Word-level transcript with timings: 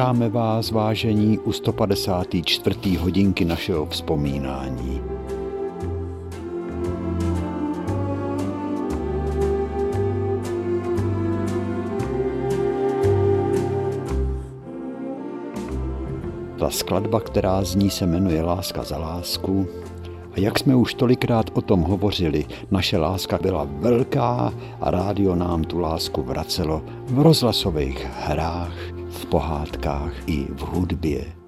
Vítáme 0.00 0.28
vás, 0.28 0.70
vážení, 0.70 1.38
u 1.38 1.52
154. 1.52 2.96
hodinky 2.96 3.44
našeho 3.44 3.86
vzpomínání. 3.86 5.00
Ta 16.58 16.70
skladba, 16.70 17.20
která 17.20 17.64
zní, 17.64 17.90
se 17.90 18.06
jmenuje 18.06 18.42
Láska 18.42 18.84
za 18.84 18.98
lásku. 18.98 19.66
A 20.32 20.40
jak 20.40 20.58
jsme 20.58 20.76
už 20.76 20.94
tolikrát 20.94 21.50
o 21.52 21.60
tom 21.60 21.80
hovořili, 21.80 22.46
naše 22.70 22.98
láska 22.98 23.38
byla 23.42 23.66
velká 23.70 24.52
a 24.80 24.90
rádio 24.90 25.34
nám 25.34 25.64
tu 25.64 25.78
lásku 25.78 26.22
vracelo 26.22 26.82
v 27.06 27.18
rozhlasových 27.18 28.06
hrách, 28.20 28.72
pohádkách 29.30 30.12
i 30.26 30.46
v 30.50 30.60
hudbě. 30.60 31.39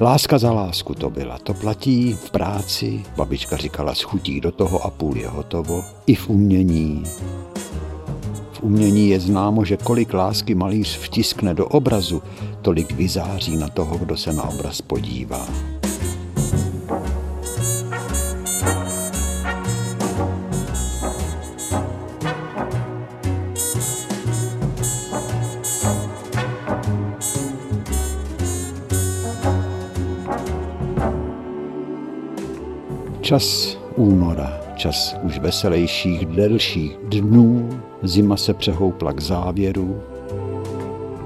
Láska 0.00 0.38
za 0.38 0.52
lásku 0.52 0.94
to 0.94 1.10
byla. 1.10 1.38
To 1.38 1.54
platí 1.54 2.12
v 2.12 2.30
práci, 2.30 3.04
babička 3.16 3.56
říkala, 3.56 3.94
schutí 3.94 4.40
do 4.40 4.52
toho 4.52 4.84
a 4.84 4.90
půl 4.90 5.16
je 5.16 5.28
hotovo. 5.28 5.84
I 6.06 6.14
v 6.14 6.28
umění. 6.28 7.04
V 8.52 8.62
umění 8.62 9.08
je 9.08 9.20
známo, 9.20 9.64
že 9.64 9.76
kolik 9.76 10.14
lásky 10.14 10.54
malíř 10.54 10.98
vtiskne 10.98 11.54
do 11.54 11.66
obrazu, 11.66 12.22
tolik 12.62 12.92
vyzáří 12.92 13.56
na 13.56 13.68
toho, 13.68 13.98
kdo 13.98 14.16
se 14.16 14.32
na 14.32 14.42
obraz 14.42 14.80
podívá. 14.80 15.46
Čas 33.28 33.76
února, 33.96 34.60
čas 34.76 35.16
už 35.22 35.38
veselějších, 35.38 36.26
delších 36.26 36.96
dnů, 37.08 37.68
zima 38.02 38.36
se 38.36 38.54
přehoupla 38.54 39.12
k 39.12 39.20
závěru. 39.20 40.00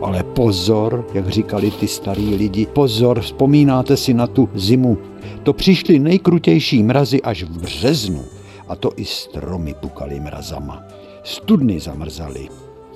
Ale 0.02 0.22
pozor, 0.22 1.06
jak 1.14 1.28
říkali 1.28 1.70
ty 1.70 1.88
starý 1.88 2.34
lidi, 2.34 2.66
pozor, 2.66 3.20
vzpomínáte 3.20 3.96
si 3.96 4.14
na 4.14 4.26
tu 4.26 4.48
zimu. 4.54 4.98
To 5.42 5.52
přišly 5.52 5.98
nejkrutější 5.98 6.82
mrazy 6.82 7.22
až 7.22 7.42
v 7.42 7.58
březnu 7.58 8.24
a 8.68 8.76
to 8.76 8.90
i 8.96 9.04
stromy 9.04 9.74
pukaly 9.74 10.20
mrazama. 10.20 10.82
Studny 11.22 11.80
zamrzaly, 11.80 12.48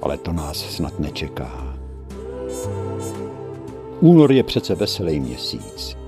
ale 0.03 0.17
to 0.17 0.33
nás 0.33 0.57
snad 0.57 1.01
nečeká. 1.01 1.79
Únor 4.01 4.33
je 4.33 4.43
přece 4.43 4.75
veselý 4.75 5.21
měsíc. 5.21 6.06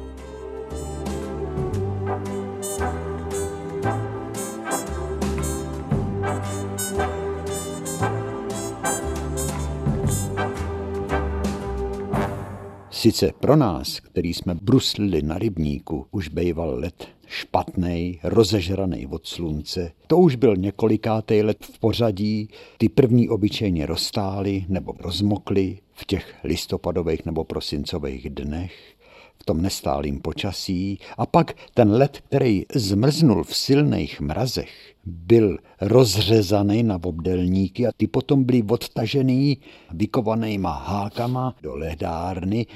Sice 12.99 13.33
pro 13.41 13.57
nás, 13.57 14.01
který 14.01 14.35
jsme 14.35 14.55
bruslili 14.55 15.23
na 15.23 15.39
rybníku, 15.39 16.07
už 16.11 16.29
bejval 16.29 16.71
let 16.71 17.09
špatnej, 17.27 18.19
rozežraný 18.23 19.07
od 19.07 19.27
slunce. 19.27 19.93
To 20.07 20.19
už 20.19 20.37
byl 20.37 20.57
několikátý 20.57 21.43
let 21.43 21.59
v 21.61 21.79
pořadí, 21.79 22.49
ty 22.79 22.89
první 22.89 23.29
obyčejně 23.29 23.87
rozstály 23.87 24.65
nebo 24.69 24.95
rozmokly 24.99 25.79
v 25.93 26.05
těch 26.05 26.35
listopadových 26.45 27.27
nebo 27.27 27.45
prosincových 27.45 28.31
dnech 28.31 28.95
v 29.41 29.45
tom 29.45 29.63
nestálým 29.63 30.21
počasí 30.21 30.99
a 31.19 31.27
pak 31.27 31.55
ten 31.75 31.93
led, 31.93 32.21
který 32.29 32.65
zmrznul 32.75 33.45
v 33.45 33.57
silných 33.57 34.21
mrazech, 34.21 34.95
byl 35.09 35.59
rozřezaný 35.81 36.83
na 36.83 36.99
obdelníky 37.05 37.87
a 37.87 37.91
ty 37.97 38.07
potom 38.07 38.45
byly 38.45 38.63
odtažený 38.63 39.59
vykovanýma 39.95 40.73
hákama 40.73 41.55
do 41.63 41.77
ledárny, 41.77 42.67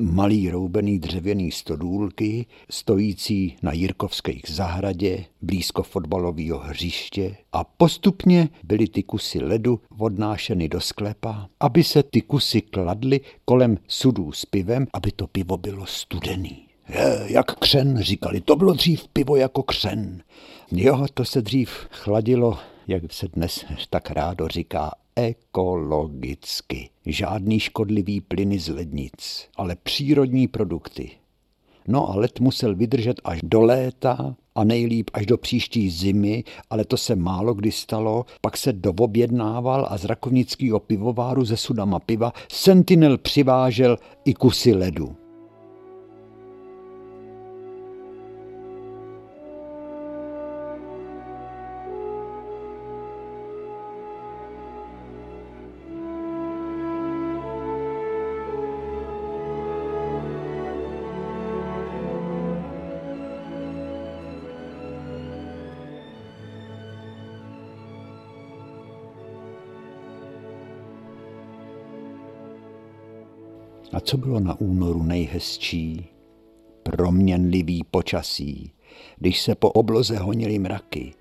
malý 0.00 0.50
roubený 0.50 0.98
dřevěný 0.98 1.50
stodůlky, 1.50 2.46
stojící 2.70 3.56
na 3.62 3.72
Jirkovských 3.72 4.42
zahradě, 4.48 5.24
blízko 5.42 5.82
fotbalového 5.82 6.58
hřiště 6.58 7.36
a 7.52 7.64
postupně 7.64 8.48
byly 8.64 8.88
ty 8.88 9.02
kusy 9.02 9.38
ledu 9.38 9.80
odnášeny 9.98 10.68
do 10.68 10.80
sklepa, 10.80 11.48
aby 11.60 11.84
se 11.84 12.02
ty 12.02 12.20
kusy 12.20 12.60
kladly 12.60 13.20
kolem 13.44 13.78
sudů 13.88 14.32
s 14.32 14.46
pivem, 14.46 14.86
aby 14.92 15.12
to 15.12 15.26
pivo 15.26 15.56
bylo 15.56 15.86
studený. 15.86 16.66
Je, 16.88 17.22
jak 17.26 17.58
křen, 17.58 17.98
říkali, 18.00 18.40
to 18.40 18.56
bylo 18.56 18.72
dřív 18.72 19.08
pivo 19.12 19.36
jako 19.36 19.62
křen. 19.62 20.22
Jo, 20.74 21.06
to 21.14 21.24
se 21.24 21.42
dřív 21.42 21.70
chladilo, 21.90 22.58
jak 22.88 23.12
se 23.12 23.28
dnes 23.28 23.64
tak 23.90 24.10
rádo 24.10 24.48
říká, 24.48 24.90
ekologicky. 25.16 26.90
Žádný 27.06 27.60
škodlivý 27.60 28.20
plyny 28.20 28.58
z 28.58 28.68
lednic, 28.68 29.48
ale 29.56 29.76
přírodní 29.82 30.48
produkty. 30.48 31.10
No 31.88 32.10
a 32.10 32.16
led 32.16 32.40
musel 32.40 32.74
vydržet 32.74 33.20
až 33.24 33.40
do 33.42 33.62
léta 33.62 34.36
a 34.54 34.64
nejlíp 34.64 35.10
až 35.12 35.26
do 35.26 35.38
příští 35.38 35.90
zimy, 35.90 36.44
ale 36.70 36.84
to 36.84 36.96
se 36.96 37.16
málo 37.16 37.54
kdy 37.54 37.72
stalo. 37.72 38.24
Pak 38.40 38.56
se 38.56 38.72
dovobjednával 38.72 39.86
a 39.90 39.98
z 39.98 40.04
rakovnického 40.04 40.80
pivováru 40.80 41.44
ze 41.44 41.56
sudama 41.56 41.98
piva 41.98 42.32
Sentinel 42.52 43.18
přivážel 43.18 43.98
i 44.24 44.34
kusy 44.34 44.74
ledu. 44.74 45.21
Co 74.02 74.16
bylo 74.16 74.40
na 74.40 74.60
únoru 74.60 75.02
nejhezčí? 75.02 76.06
Proměnlivý 76.82 77.84
počasí, 77.90 78.72
když 79.18 79.40
se 79.40 79.54
po 79.54 79.70
obloze 79.70 80.18
honily 80.18 80.58
mraky 80.58 81.14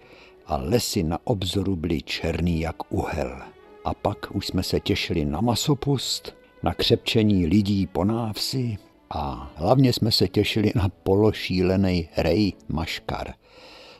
a 0.45 0.57
lesy 0.57 1.03
na 1.03 1.19
obzoru 1.23 1.75
byly 1.75 2.01
černý 2.01 2.59
jak 2.59 2.93
uhel. 2.93 3.41
A 3.85 3.93
pak 3.93 4.35
už 4.35 4.47
jsme 4.47 4.63
se 4.63 4.79
těšili 4.79 5.25
na 5.25 5.41
masopust, 5.41 6.35
na 6.63 6.73
křepčení 6.73 7.45
lidí 7.45 7.87
po 7.87 8.03
návsi 8.03 8.77
a 9.09 9.51
hlavně 9.55 9.93
jsme 9.93 10.11
se 10.11 10.27
těšili 10.27 10.71
na 10.75 10.89
pološílený 10.89 12.09
rej 12.17 12.53
maškar. 12.67 13.33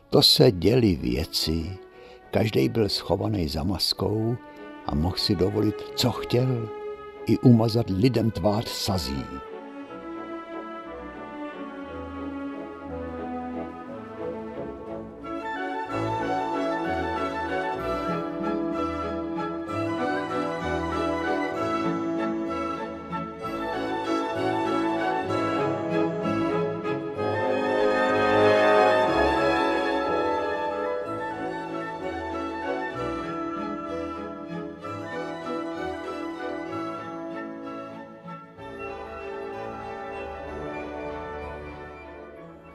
To 0.10 0.22
se 0.22 0.52
děly 0.52 0.96
věci, 0.96 1.78
každý 2.32 2.70
byl 2.70 2.90
schovaný 2.90 3.48
za 3.48 3.64
maskou 3.64 4.36
a 4.86 4.96
mohl 4.96 5.18
si 5.18 5.36
dovolit, 5.36 5.76
co 5.96 6.12
chtěl, 6.12 6.81
i 7.32 7.38
umazat 7.38 7.90
lidem 7.90 8.32
tvář 8.32 8.68
sazí. 8.68 9.26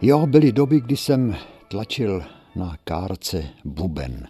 Jo, 0.06 0.26
byly 0.26 0.52
doby, 0.52 0.80
kdy 0.80 0.96
jsem 0.96 1.36
tlačil 1.68 2.22
na 2.56 2.76
kárce 2.84 3.44
buben 3.64 4.28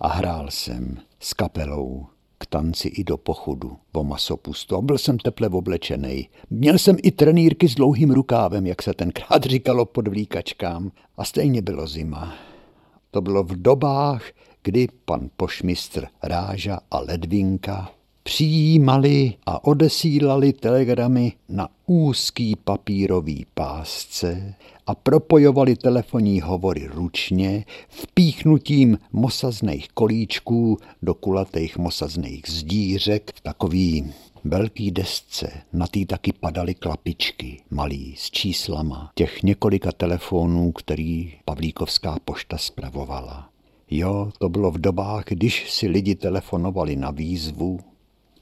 a 0.00 0.08
hrál 0.08 0.46
jsem 0.50 0.98
s 1.20 1.32
kapelou 1.32 2.06
k 2.38 2.46
tanci 2.46 2.88
i 2.88 3.04
do 3.04 3.16
pochodu 3.16 3.76
po 3.92 4.04
masopustu 4.04 4.76
a 4.76 4.80
byl 4.80 4.98
jsem 4.98 5.18
teple 5.18 5.48
oblečený. 5.48 6.28
Měl 6.50 6.78
jsem 6.78 6.96
i 7.02 7.10
trenýrky 7.10 7.68
s 7.68 7.74
dlouhým 7.74 8.10
rukávem, 8.10 8.66
jak 8.66 8.82
se 8.82 8.94
tenkrát 8.94 9.44
říkalo 9.46 9.84
pod 9.84 10.08
vlíkačkám 10.08 10.92
a 11.16 11.24
stejně 11.24 11.62
bylo 11.62 11.86
zima. 11.86 12.34
To 13.10 13.20
bylo 13.20 13.44
v 13.44 13.62
dobách, 13.62 14.22
kdy 14.62 14.88
pan 15.04 15.30
pošmistr 15.36 16.06
Ráža 16.22 16.80
a 16.90 16.98
Ledvinka 16.98 17.90
přijímali 18.24 19.34
a 19.46 19.64
odesílali 19.64 20.52
telegramy 20.52 21.32
na 21.48 21.68
úzký 21.86 22.56
papírový 22.56 23.46
pásce 23.54 24.54
a 24.86 24.94
propojovali 24.94 25.76
telefonní 25.76 26.40
hovory 26.40 26.86
ručně 26.86 27.64
vpíchnutím 27.88 28.98
mosazných 29.12 29.88
kolíčků 29.88 30.78
do 31.02 31.14
kulatých 31.14 31.78
mosazných 31.78 32.42
zdířek 32.48 33.30
v 33.34 33.40
takový 33.40 34.12
velký 34.44 34.90
desce. 34.90 35.50
Na 35.72 35.86
tý 35.86 36.06
taky 36.06 36.32
padaly 36.32 36.74
klapičky, 36.74 37.60
malý, 37.70 38.14
s 38.18 38.30
číslama 38.30 39.10
těch 39.14 39.42
několika 39.42 39.92
telefonů, 39.92 40.72
který 40.72 41.32
Pavlíkovská 41.44 42.16
pošta 42.24 42.58
spravovala. 42.58 43.48
Jo, 43.90 44.32
to 44.38 44.48
bylo 44.48 44.70
v 44.70 44.78
dobách, 44.78 45.24
když 45.28 45.70
si 45.70 45.88
lidi 45.88 46.14
telefonovali 46.14 46.96
na 46.96 47.10
výzvu. 47.10 47.80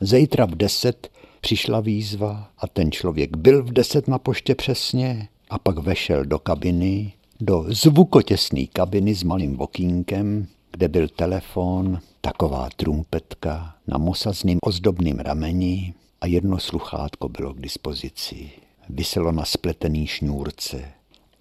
Zítra 0.05 0.47
v 0.47 0.55
deset 0.55 1.11
přišla 1.41 1.81
výzva 1.81 2.51
a 2.59 2.69
ten 2.69 2.93
člověk 2.93 3.37
byl 3.37 3.63
v 3.63 3.73
deset 3.73 4.09
na 4.09 4.19
poště 4.19 4.55
přesně 4.55 5.29
a 5.51 5.59
pak 5.59 5.79
vešel 5.79 6.25
do 6.25 6.39
kabiny, 6.39 7.13
do 7.41 7.65
zvukotěsné 7.69 8.67
kabiny 8.73 9.15
s 9.15 9.23
malým 9.23 9.61
okýnkem, 9.61 10.47
kde 10.71 10.89
byl 10.89 11.09
telefon, 11.09 11.99
taková 12.21 12.69
trumpetka 12.77 13.75
na 13.87 13.99
mosazným 13.99 14.59
ozdobným 14.65 15.19
rameni 15.19 15.95
a 16.21 16.27
jedno 16.27 16.59
sluchátko 16.59 17.29
bylo 17.29 17.55
k 17.55 17.61
dispozici. 17.61 18.51
Vyselo 18.89 19.33
na 19.33 19.45
spletený 19.45 20.07
šňůrce. 20.07 20.85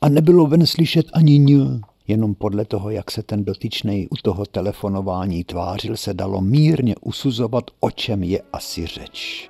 A 0.02 0.10
nebylo 0.10 0.48
ven 0.48 0.66
slyšet 0.66 1.06
ani 1.14 1.40
ň. 1.40 1.82
Jenom 2.08 2.36
podle 2.36 2.66
toho, 2.66 2.90
jak 2.90 3.12
se 3.12 3.24
ten 3.24 3.46
dotyčný 3.46 4.08
u 4.08 4.16
toho 4.16 4.46
telefonování 4.46 5.44
tvářil, 5.44 5.98
se 5.98 6.14
dalo 6.14 6.42
mírně 6.42 6.96
usuzovat, 7.02 7.64
o 7.80 7.92
čem 7.92 8.24
je 8.24 8.42
asi 8.54 8.86
řeč. 8.86 9.50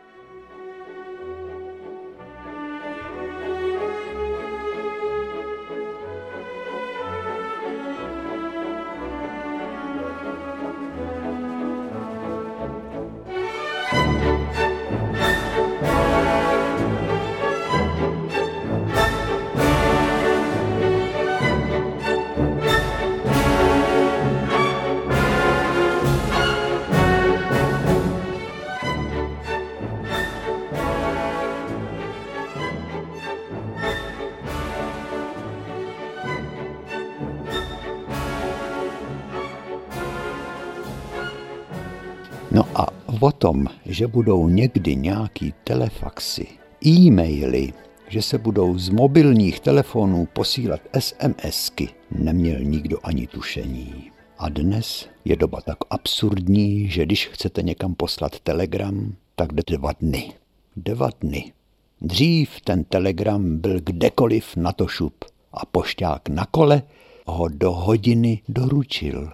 Tom, 43.42 43.66
že 43.86 44.08
budou 44.08 44.48
někdy 44.48 44.96
nějaký 44.96 45.54
telefaxy, 45.64 46.48
e-maily, 46.86 47.74
že 48.08 48.22
se 48.22 48.38
budou 48.38 48.78
z 48.78 48.90
mobilních 48.90 49.60
telefonů 49.60 50.28
posílat 50.34 50.82
SMSky, 51.00 51.90
neměl 52.12 52.60
nikdo 52.60 52.98
ani 53.04 53.28
tušení. 53.28 54.12
A 54.38 54.50
dnes 54.50 55.10
je 55.26 55.36
doba 55.36 55.62
tak 55.62 55.78
absurdní, 55.90 56.90
že 56.90 57.06
když 57.06 57.28
chcete 57.28 57.62
někam 57.62 57.96
poslat 57.96 58.40
telegram, 58.40 59.16
tak 59.36 59.54
jde 59.54 59.64
dva 59.78 59.92
dny. 59.92 60.32
Dva 60.76 61.10
dny. 61.22 61.54
Dřív 62.02 62.62
ten 62.64 62.84
telegram 62.84 63.58
byl 63.58 63.80
kdekoliv 63.84 64.56
na 64.56 64.72
to 64.72 64.88
šup 64.88 65.26
a 65.54 65.66
pošťák 65.66 66.30
na 66.30 66.46
kole 66.46 66.84
ho 67.26 67.48
do 67.48 67.72
hodiny 67.72 68.42
doručil. 68.50 69.32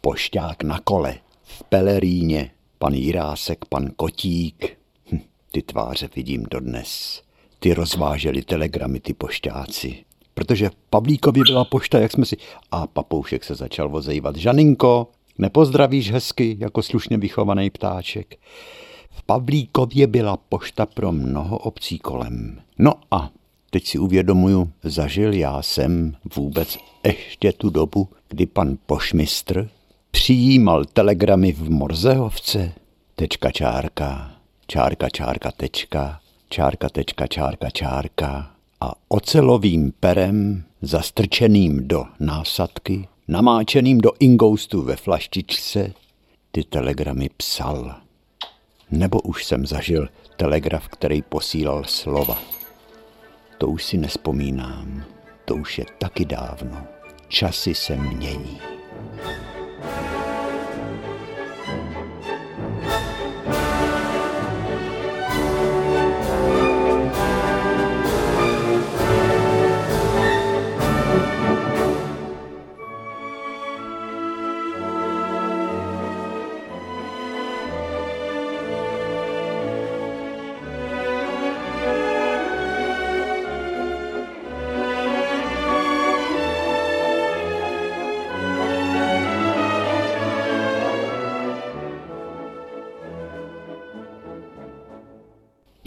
Pošťák 0.00 0.62
na 0.62 0.80
kole 0.84 1.14
v 1.42 1.64
Peleríně, 1.64 2.50
pan 2.82 2.94
Jirásek, 2.94 3.64
pan 3.64 3.90
Kotík. 3.96 4.76
Hm, 5.12 5.20
ty 5.52 5.62
tváře 5.62 6.08
vidím 6.16 6.46
dodnes. 6.50 7.22
Ty 7.58 7.74
rozváželi 7.74 8.42
telegramy, 8.42 9.00
ty 9.00 9.14
pošťáci. 9.14 10.04
Protože 10.34 10.68
v 10.68 10.74
Pavlíkovi 10.90 11.40
byla 11.46 11.64
pošta, 11.64 11.98
jak 11.98 12.12
jsme 12.12 12.26
si... 12.26 12.36
A 12.70 12.86
papoušek 12.86 13.44
se 13.44 13.54
začal 13.54 13.88
vozejvat. 13.88 14.36
Žaninko, 14.36 15.08
nepozdravíš 15.38 16.10
hezky, 16.10 16.56
jako 16.60 16.82
slušně 16.82 17.18
vychovaný 17.18 17.70
ptáček. 17.70 18.36
V 19.10 19.22
Pavlíkově 19.22 20.06
byla 20.06 20.36
pošta 20.36 20.86
pro 20.86 21.12
mnoho 21.12 21.58
obcí 21.58 21.98
kolem. 21.98 22.60
No 22.78 22.92
a 23.10 23.30
teď 23.70 23.86
si 23.86 23.98
uvědomuju, 23.98 24.70
zažil 24.82 25.32
já 25.32 25.62
jsem 25.62 26.16
vůbec 26.36 26.78
ještě 27.04 27.52
tu 27.52 27.70
dobu, 27.70 28.08
kdy 28.28 28.46
pan 28.46 28.78
pošmistr 28.86 29.68
přijímal 30.12 30.84
telegramy 30.84 31.52
v 31.52 31.70
Morzehovce. 31.70 32.72
Tečka 33.14 33.50
čárka, 33.50 34.30
čárka 34.66 35.08
čárka 35.08 35.50
tečka, 35.50 36.20
čárka 36.48 36.88
tečka 36.88 37.26
čárka 37.26 37.70
čárka 37.70 38.50
a 38.80 38.92
ocelovým 39.08 39.92
perem 40.00 40.64
zastrčeným 40.82 41.88
do 41.88 42.04
násadky, 42.20 43.08
namáčeným 43.28 43.98
do 43.98 44.12
ingoustu 44.20 44.82
ve 44.82 44.96
flaštičce, 44.96 45.92
ty 46.52 46.64
telegramy 46.64 47.30
psal. 47.36 47.94
Nebo 48.90 49.20
už 49.20 49.44
jsem 49.44 49.66
zažil 49.66 50.08
telegraf, 50.36 50.88
který 50.88 51.22
posílal 51.22 51.84
slova. 51.84 52.38
To 53.58 53.68
už 53.68 53.84
si 53.84 53.98
nespomínám, 53.98 55.04
to 55.44 55.54
už 55.54 55.78
je 55.78 55.84
taky 55.98 56.24
dávno. 56.24 56.86
Časy 57.28 57.74
se 57.74 57.96
mění. 57.96 58.81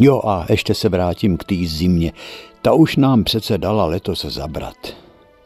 Jo 0.05 0.21
a 0.25 0.45
ještě 0.49 0.73
se 0.73 0.89
vrátím 0.89 1.37
k 1.37 1.43
té 1.43 1.55
zimě. 1.65 2.11
Ta 2.61 2.73
už 2.73 2.95
nám 2.95 3.23
přece 3.23 3.57
dala 3.57 3.85
letos 3.85 4.25
zabrat. 4.25 4.97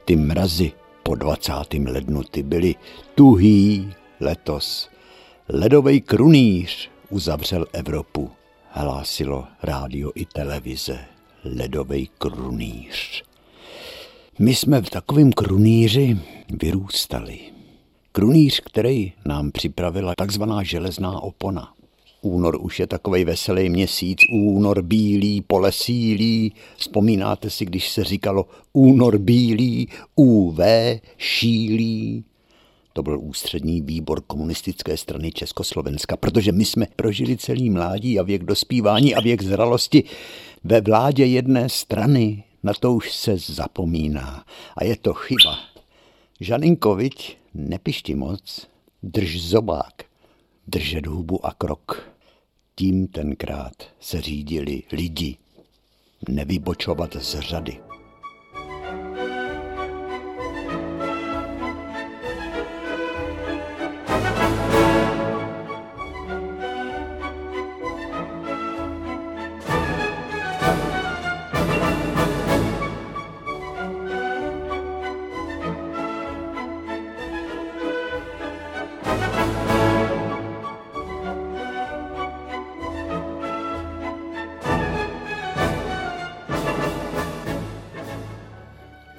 Ty 0.05 0.15
mrazy 0.15 0.71
po 1.03 1.15
20. 1.15 1.53
lednu 1.87 2.23
ty 2.23 2.43
byly 2.43 2.75
tuhý 3.15 3.93
letos. 4.19 4.89
Ledovej 5.49 6.01
krunýř 6.01 6.89
uzavřel 7.09 7.65
Evropu, 7.73 8.31
hlásilo 8.71 9.47
rádio 9.63 10.11
i 10.15 10.25
televize. 10.25 10.99
Ledovej 11.43 12.07
krunýř. 12.17 13.23
My 14.39 14.55
jsme 14.55 14.81
v 14.81 14.89
takovém 14.89 15.31
krunýři 15.31 16.17
vyrůstali. 16.61 17.39
Krunýř, 18.11 18.59
který 18.59 19.13
nám 19.25 19.51
připravila 19.51 20.13
takzvaná 20.17 20.63
železná 20.63 21.19
opona. 21.19 21.78
Únor 22.21 22.57
už 22.61 22.79
je 22.79 22.87
takový 22.87 23.25
veselý 23.25 23.69
měsíc, 23.69 24.19
únor 24.33 24.81
bílý, 24.81 25.41
pole 25.41 25.71
sílí. 25.71 26.53
Vzpomínáte 26.77 27.49
si, 27.49 27.65
když 27.65 27.89
se 27.89 28.03
říkalo 28.03 28.45
únor 28.73 29.17
bílý, 29.17 29.87
UV 30.15 30.59
šílí. 31.17 32.23
To 32.93 33.03
byl 33.03 33.19
ústřední 33.19 33.81
výbor 33.81 34.21
komunistické 34.21 34.97
strany 34.97 35.31
Československa, 35.31 36.17
protože 36.17 36.51
my 36.51 36.65
jsme 36.65 36.87
prožili 36.95 37.37
celý 37.37 37.69
mládí 37.69 38.19
a 38.19 38.23
věk 38.23 38.43
dospívání 38.43 39.15
a 39.15 39.21
věk 39.21 39.43
zralosti 39.43 40.03
ve 40.63 40.81
vládě 40.81 41.25
jedné 41.25 41.69
strany. 41.69 42.43
na 42.63 42.73
to 42.73 42.93
už 42.93 43.15
se 43.15 43.37
zapomíná. 43.37 44.45
A 44.75 44.83
je 44.83 44.95
to 44.97 45.13
chyba. 45.13 45.59
Žaninkovič, 46.39 47.37
nepišti 47.53 48.15
moc, 48.15 48.67
drž 49.03 49.41
zobák, 49.41 50.08
držet 50.69 51.05
hubu 51.05 51.45
a 51.45 51.53
krok. 51.53 52.09
Tím 52.75 53.07
tenkrát 53.07 53.73
se 53.99 54.21
řídili 54.21 54.83
lidi, 54.91 55.37
nevybočovat 56.29 57.15
z 57.15 57.39
řady. 57.39 57.88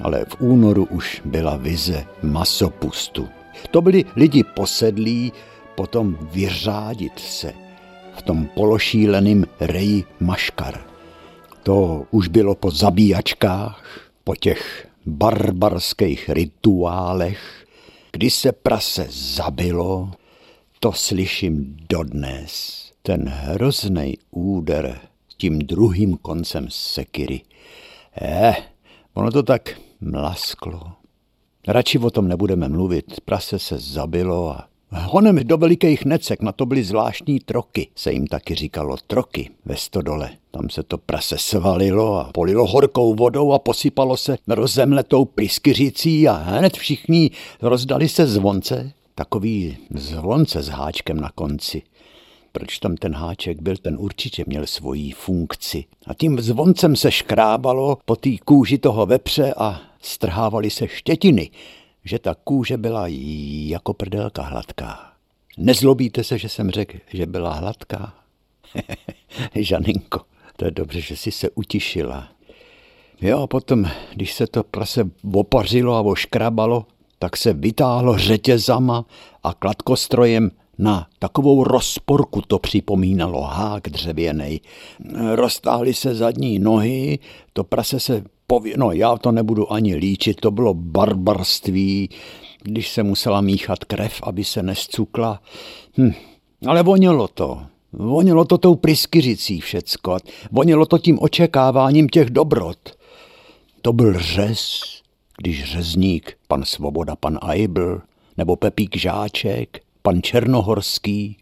Ale 0.01 0.25
v 0.25 0.41
únoru 0.41 0.85
už 0.85 1.23
byla 1.25 1.57
vize 1.57 2.05
masopustu. 2.23 3.29
To 3.71 3.83
byli 3.83 4.05
lidi 4.17 4.45
posedlí, 4.45 5.33
potom 5.75 6.19
vyřádit 6.21 7.19
se 7.19 7.53
v 8.17 8.23
tom 8.23 8.47
pološíleným 8.47 9.47
reji 9.61 10.05
maškar. 10.21 10.81
To 11.63 12.07
už 12.11 12.29
bylo 12.29 12.55
po 12.55 12.71
zabíjačkách, 12.71 14.11
po 14.25 14.37
těch 14.37 14.87
barbarských 15.07 16.29
rituálech, 16.29 17.67
kdy 18.13 18.31
se 18.31 18.53
prase 18.53 19.07
zabilo, 19.11 20.11
to 20.81 20.93
slyším 20.93 21.77
dodnes. 21.89 22.85
Ten 23.03 23.29
hrozný 23.29 24.19
úder 24.31 25.01
tím 25.37 25.59
druhým 25.59 26.17
koncem 26.17 26.67
sekiry. 26.69 27.41
Eh, 28.21 28.57
ono 29.15 29.31
to 29.31 29.43
tak 29.43 29.81
mlasklo. 30.01 30.93
Radši 31.69 31.99
o 31.99 32.11
tom 32.11 32.29
nebudeme 32.29 32.69
mluvit, 32.69 33.21
prase 33.25 33.59
se 33.59 33.79
zabilo 33.79 34.51
a 34.51 34.71
honem 34.93 35.37
do 35.37 35.59
velikých 35.59 36.05
necek, 36.05 36.43
na 36.43 36.53
to 36.53 36.67
byly 36.67 36.85
zvláštní 36.85 37.41
troky, 37.41 37.89
se 37.95 38.13
jim 38.13 38.27
taky 38.27 38.55
říkalo 38.55 38.97
troky 39.07 39.51
ve 39.65 39.77
stodole. 39.77 40.31
Tam 40.51 40.71
se 40.71 40.83
to 40.83 40.99
prase 40.99 41.39
svalilo 41.39 42.21
a 42.21 42.31
polilo 42.33 42.67
horkou 42.67 43.15
vodou 43.15 43.53
a 43.53 43.59
posypalo 43.59 44.17
se 44.17 44.39
rozemletou 44.49 45.25
pryskyřicí 45.25 46.29
a 46.29 46.33
hned 46.33 46.77
všichni 46.77 47.31
rozdali 47.63 48.09
se 48.09 48.27
zvonce, 48.27 48.93
takový 49.15 49.77
zvonce 49.95 50.63
s 50.63 50.69
háčkem 50.69 51.21
na 51.21 51.31
konci. 51.35 51.83
Proč 52.53 52.79
tam 52.79 52.97
ten 52.97 53.15
háček 53.15 53.63
byl, 53.63 53.77
ten 53.77 53.97
určitě 53.99 54.45
měl 54.47 54.67
svoji 54.67 55.13
funkci. 55.13 55.85
A 56.07 56.15
tím 56.15 56.41
zvoncem 56.41 56.97
se 56.97 57.11
škrábalo 57.11 57.99
po 58.05 58.17
té 58.17 58.31
kůži 58.45 58.79
toho 58.79 59.07
vepře 59.07 59.55
a 59.57 59.81
strhávaly 60.01 60.71
se 60.71 60.89
štětiny, 60.89 61.51
že 62.05 62.19
ta 62.19 62.35
kůže 62.45 62.77
byla 62.77 63.05
jako 63.09 63.95
prdelka 63.95 64.43
hladká. 64.43 65.13
Nezlobíte 65.59 66.25
se, 66.25 66.39
že 66.39 66.49
jsem 66.49 66.71
řekl, 66.71 66.99
že 67.13 67.27
byla 67.27 67.53
hladká? 67.53 68.15
Žaninko, 69.55 70.21
to 70.57 70.65
je 70.65 70.71
dobře, 70.71 71.01
že 71.01 71.17
jsi 71.17 71.31
se 71.31 71.51
utišila. 71.51 72.29
Jo, 73.21 73.43
a 73.43 73.47
potom, 73.47 73.85
když 74.15 74.33
se 74.33 74.47
to 74.47 74.65
prase 74.65 75.11
opařilo 75.33 75.95
a 75.95 76.01
oškrabalo, 76.01 76.87
tak 77.19 77.37
se 77.37 77.53
vytáhlo 77.53 78.19
řetězama 78.19 79.05
a 79.43 79.55
kladkostrojem 79.55 80.51
na 80.81 81.07
takovou 81.19 81.65
rozporku 81.65 82.43
to 82.47 82.59
připomínalo 82.59 83.43
hák 83.43 83.89
dřevěnej. 83.89 84.61
Roztáhly 85.35 85.95
se 85.95 86.15
zadní 86.15 86.59
nohy, 86.59 87.19
to 87.53 87.65
prase 87.65 88.01
se 88.01 88.25
pově... 88.47 88.75
No 88.77 88.93
já 88.93 89.17
to 89.17 89.33
nebudu 89.33 89.73
ani 89.73 89.97
líčit, 89.97 90.41
to 90.41 90.51
bylo 90.51 90.75
barbarství, 90.75 92.11
když 92.63 92.91
se 92.91 93.03
musela 93.03 93.41
míchat 93.41 93.85
krev, 93.85 94.21
aby 94.23 94.45
se 94.45 94.63
nescukla. 94.63 95.43
Hm. 95.99 96.13
Ale 96.67 96.83
vonělo 96.83 97.29
to. 97.29 97.63
Vonělo 97.93 98.45
to 98.45 98.59
tou 98.59 98.75
pryskyřicí 98.75 99.61
všecko. 99.61 100.17
Vonělo 100.51 100.87
to 100.87 100.99
tím 100.99 101.19
očekáváním 101.21 102.09
těch 102.09 102.31
dobrot. 102.31 102.79
To 103.83 103.93
byl 103.93 104.19
řez, 104.19 104.81
když 105.37 105.65
řezník, 105.65 106.37
pan 106.49 106.65
Svoboda, 106.65 107.17
pan 107.17 107.39
Aibl, 107.43 108.01
nebo 108.37 108.57
Pepík 108.57 108.97
Žáček, 108.97 109.81
pan 110.03 110.23
Černohorský, 110.23 111.37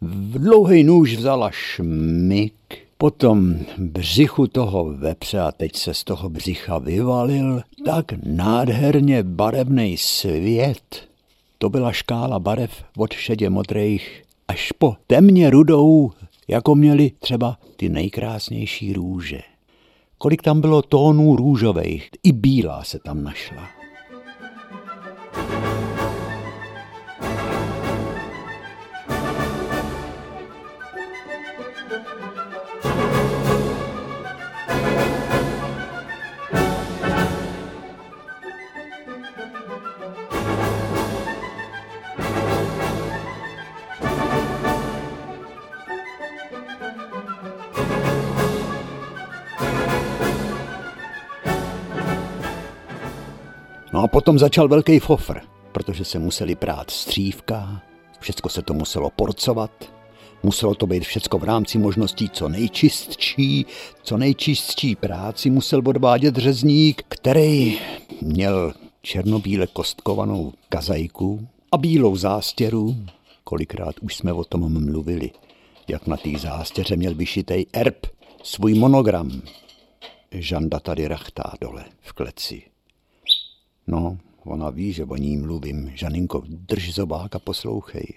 v 0.00 0.38
dlouhý 0.38 0.84
nůž 0.84 1.16
vzala 1.16 1.50
šmik, 1.50 2.54
potom 2.98 3.54
břichu 3.78 4.46
toho 4.46 4.84
vepře 4.84 5.40
a 5.40 5.52
teď 5.52 5.76
se 5.76 5.94
z 5.94 6.04
toho 6.04 6.28
břicha 6.28 6.78
vyvalil 6.78 7.62
tak 7.84 8.04
nádherně 8.26 9.22
barevný 9.22 9.96
svět. 9.96 11.08
To 11.58 11.70
byla 11.70 11.92
škála 11.92 12.38
barev 12.38 12.84
od 12.96 13.12
šedě 13.12 13.50
modrých 13.50 14.22
až 14.48 14.72
po 14.72 14.96
temně 15.06 15.50
rudou, 15.50 16.12
jako 16.48 16.74
měli 16.74 17.12
třeba 17.18 17.58
ty 17.76 17.88
nejkrásnější 17.88 18.92
růže. 18.92 19.40
Kolik 20.18 20.42
tam 20.42 20.60
bylo 20.60 20.82
tónů 20.82 21.36
růžových, 21.36 22.10
i 22.22 22.32
bílá 22.32 22.84
se 22.84 22.98
tam 22.98 23.24
našla. 23.24 23.68
No 53.96 54.02
a 54.02 54.08
potom 54.08 54.38
začal 54.38 54.68
velký 54.68 54.98
fofr, 54.98 55.40
protože 55.72 56.04
se 56.04 56.18
museli 56.18 56.54
prát 56.54 56.90
střívka, 56.90 57.82
všecko 58.20 58.48
se 58.48 58.62
to 58.62 58.74
muselo 58.74 59.10
porcovat, 59.10 59.70
muselo 60.42 60.74
to 60.74 60.86
být 60.86 61.04
všecko 61.04 61.38
v 61.38 61.44
rámci 61.44 61.78
možností 61.78 62.30
co 62.30 62.48
nejčistší, 62.48 63.66
co 64.02 64.16
nejčistší 64.16 64.96
práci 64.96 65.50
musel 65.50 65.82
odvádět 65.86 66.36
řezník, 66.36 67.02
který 67.08 67.78
měl 68.22 68.72
černobíle 69.02 69.66
kostkovanou 69.66 70.52
kazajku 70.68 71.48
a 71.72 71.78
bílou 71.78 72.16
zástěru. 72.16 72.96
Kolikrát 73.44 73.94
už 74.00 74.16
jsme 74.16 74.32
o 74.32 74.44
tom 74.44 74.84
mluvili, 74.90 75.30
jak 75.88 76.06
na 76.06 76.16
té 76.16 76.30
zástěře 76.38 76.96
měl 76.96 77.14
vyšitej 77.14 77.66
erb, 77.72 78.06
svůj 78.42 78.74
monogram. 78.74 79.42
Žanda 80.30 80.80
tady 80.80 81.08
rachtá 81.08 81.52
dole 81.60 81.84
v 82.00 82.12
kleci. 82.12 82.75
No, 83.86 84.18
ona 84.44 84.70
ví, 84.70 84.92
že 84.92 85.04
o 85.04 85.16
ní 85.16 85.36
mluvím. 85.36 85.92
Žaninko, 85.94 86.42
drž 86.46 86.94
zobák 86.94 87.36
a 87.36 87.38
poslouchej. 87.38 88.14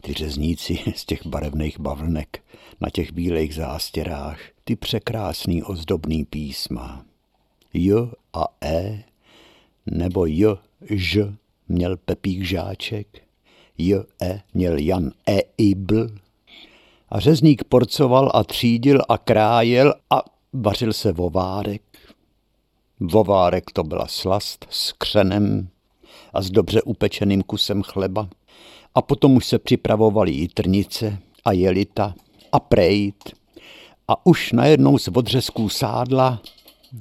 Ty 0.00 0.12
řezníci 0.12 0.78
z 0.96 1.04
těch 1.04 1.26
barevných 1.26 1.80
bavlnek 1.80 2.42
na 2.80 2.90
těch 2.90 3.12
bílých 3.12 3.54
zástěrách, 3.54 4.40
ty 4.64 4.76
překrásný 4.76 5.62
ozdobný 5.62 6.24
písma. 6.24 7.04
J 7.74 8.10
a 8.32 8.44
E, 8.64 9.04
nebo 9.86 10.26
J, 10.26 10.58
Ž 10.90 11.34
měl 11.68 11.96
Pepík 11.96 12.42
Žáček, 12.42 13.22
J, 13.78 14.04
E 14.22 14.42
měl 14.54 14.78
Jan 14.78 15.10
E. 15.28 15.40
Ibl. 15.58 16.06
A 17.08 17.20
řezník 17.20 17.64
porcoval 17.64 18.30
a 18.34 18.44
třídil 18.44 19.02
a 19.08 19.18
krájel 19.18 19.94
a 20.10 20.22
vařil 20.52 20.92
se 20.92 21.12
vovárek 21.12 21.82
Vovárek 23.00 23.70
to 23.72 23.84
byla 23.84 24.06
slast 24.06 24.66
s 24.70 24.92
křenem 24.92 25.68
a 26.32 26.42
s 26.42 26.50
dobře 26.50 26.82
upečeným 26.82 27.42
kusem 27.42 27.82
chleba. 27.82 28.28
A 28.94 29.02
potom 29.02 29.36
už 29.36 29.46
se 29.46 29.58
připravovaly 29.58 30.32
jitrnice 30.32 31.18
a 31.44 31.52
jelita 31.52 32.14
a 32.52 32.60
prejt. 32.60 33.34
A 34.08 34.26
už 34.26 34.52
najednou 34.52 34.98
z 34.98 35.08
odřezků 35.08 35.68
sádla, 35.68 36.42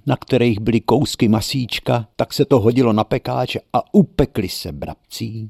na 0.05 0.17
kterých 0.17 0.59
byly 0.59 0.81
kousky 0.81 1.27
masíčka, 1.27 2.07
tak 2.15 2.33
se 2.33 2.45
to 2.45 2.59
hodilo 2.59 2.93
na 2.93 3.03
pekáče 3.03 3.59
a 3.73 3.93
upekly 3.93 4.49
se 4.49 4.71
brabcí, 4.71 5.49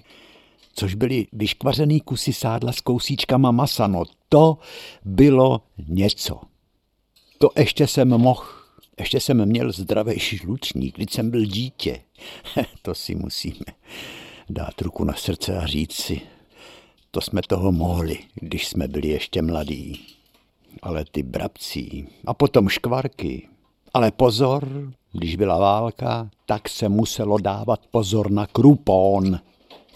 což 0.73 0.95
byly 0.95 1.27
vyškvařený 1.33 2.01
kusy 2.01 2.33
sádla 2.33 2.71
s 2.71 2.81
kousíčkama 2.81 3.51
masa. 3.51 3.87
No 3.87 4.03
to 4.29 4.57
bylo 5.05 5.61
něco. 5.87 6.41
To 7.37 7.49
ještě 7.57 7.87
jsem 7.87 8.09
mohl 8.09 8.58
Ještě 8.99 9.19
jsem 9.19 9.45
měl 9.45 9.71
zdravejší 9.71 10.37
žlučník, 10.37 10.95
když 10.95 11.13
jsem 11.13 11.31
byl 11.31 11.45
dítě. 11.45 12.01
to 12.81 12.95
si 12.95 13.15
musíme 13.15 13.65
dát 14.49 14.81
ruku 14.81 15.03
na 15.03 15.13
srdce 15.13 15.57
a 15.57 15.65
říct 15.65 15.93
si, 15.93 16.21
to 17.11 17.21
jsme 17.21 17.41
toho 17.47 17.71
mohli, 17.71 18.19
když 18.35 18.67
jsme 18.67 18.87
byli 18.87 19.07
ještě 19.07 19.41
mladí. 19.41 19.99
Ale 20.81 21.05
ty 21.11 21.23
brabcí 21.23 22.07
a 22.25 22.33
potom 22.33 22.69
škvarky. 22.69 23.47
Ale 23.93 24.11
pozor, 24.11 24.91
když 25.11 25.35
byla 25.35 25.57
válka, 25.57 26.29
tak 26.45 26.69
se 26.69 26.89
muselo 26.89 27.37
dávat 27.37 27.79
pozor 27.91 28.31
na 28.31 28.47
krupón. 28.47 29.39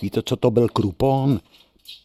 Víte, 0.02 0.22
co 0.26 0.36
to 0.36 0.52
byl 0.52 0.70
krupón? 0.70 1.40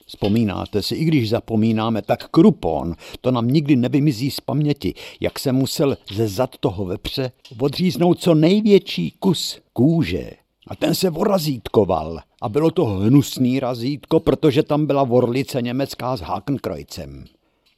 Vzpomínáte 0.07 0.83
si, 0.83 0.95
i 0.95 1.05
když 1.05 1.29
zapomínáme, 1.29 2.03
tak 2.03 2.29
krupon, 2.29 2.95
to 3.21 3.31
nám 3.31 3.49
nikdy 3.49 3.77
nevymizí 3.77 4.31
z 4.31 4.41
paměti, 4.41 4.95
jak 5.21 5.39
se 5.39 5.53
musel 5.53 5.97
ze 6.13 6.29
zad 6.29 6.51
toho 6.61 6.85
vepře 6.85 7.33
odříznout 7.61 8.21
co 8.21 8.35
největší 8.35 9.11
kus 9.19 9.59
kůže. 9.73 10.31
A 10.67 10.77
ten 10.77 10.95
se 10.95 11.11
vorazítkoval. 11.11 12.21
A 12.43 12.49
bylo 12.49 12.71
to 12.71 12.85
hnusný 12.85 13.61
razítko, 13.61 14.21
protože 14.21 14.63
tam 14.63 14.87
byla 14.87 15.05
vorlice 15.05 15.63
německá 15.63 16.17
s 16.17 16.21
Hakenkreutzem. 16.21 17.25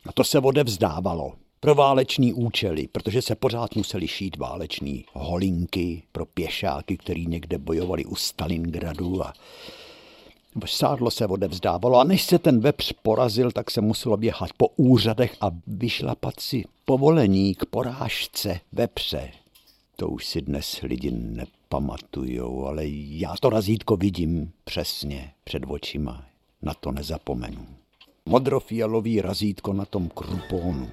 A 0.06 0.12
to 0.12 0.24
se 0.24 0.38
odevzdávalo 0.38 1.32
pro 1.60 1.74
váleční 1.74 2.32
účely, 2.32 2.88
protože 2.92 3.22
se 3.22 3.34
pořád 3.34 3.76
museli 3.76 4.08
šít 4.08 4.36
váleční 4.36 5.04
holinky 5.12 6.02
pro 6.12 6.26
pěšáky, 6.26 6.96
který 6.96 7.26
někde 7.26 7.58
bojovali 7.58 8.04
u 8.04 8.14
Stalingradu 8.14 9.24
a 9.24 9.32
Sádlo 10.66 11.10
se 11.10 11.26
odevzdávalo 11.26 11.98
a 11.98 12.04
než 12.04 12.22
se 12.22 12.38
ten 12.38 12.60
vepř 12.60 12.92
porazil, 13.02 13.52
tak 13.52 13.70
se 13.70 13.80
muselo 13.80 14.16
běhat 14.16 14.50
po 14.56 14.68
úřadech 14.76 15.36
a 15.40 15.50
vyšlapat 15.66 16.40
si 16.40 16.64
povolení 16.84 17.54
k 17.54 17.64
porážce 17.64 18.60
vepře. 18.72 19.30
To 19.96 20.08
už 20.08 20.26
si 20.26 20.42
dnes 20.42 20.80
lidi 20.82 21.10
nepamatujou, 21.10 22.66
ale 22.66 22.82
já 22.88 23.34
to 23.40 23.50
razítko 23.50 23.96
vidím 23.96 24.52
přesně 24.64 25.32
před 25.44 25.62
očima. 25.68 26.24
Na 26.62 26.74
to 26.74 26.92
nezapomenu. 26.92 27.66
Modrofialový 28.26 29.20
razítko 29.20 29.72
na 29.72 29.84
tom 29.84 30.08
krupónu. 30.08 30.88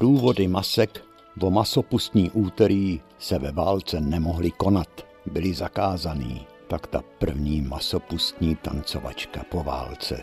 Průvody 0.00 0.48
masek 0.48 1.04
o 1.40 1.50
masopustní 1.50 2.30
úterý 2.30 3.00
se 3.18 3.38
ve 3.38 3.52
válce 3.52 4.00
nemohly 4.00 4.50
konat, 4.50 5.06
byly 5.32 5.54
zakázaný. 5.54 6.46
Tak 6.68 6.86
ta 6.86 7.02
první 7.18 7.60
masopustní 7.60 8.56
tancovačka 8.56 9.44
po 9.50 9.62
válce. 9.62 10.22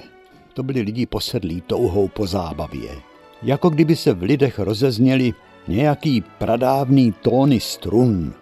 To 0.54 0.64
byli 0.64 0.82
lidi 0.82 1.06
posedlí 1.06 1.62
touhou 1.62 2.08
po 2.08 2.28
zábavě. 2.28 2.90
Jako 3.44 3.70
kdyby 3.70 3.96
se 3.96 4.14
v 4.14 4.24
lidech 4.24 4.60
rozezněli 4.60 5.34
nějaký 5.68 6.24
pradávný 6.38 7.14
tóny 7.22 7.60
strun, 7.60 8.34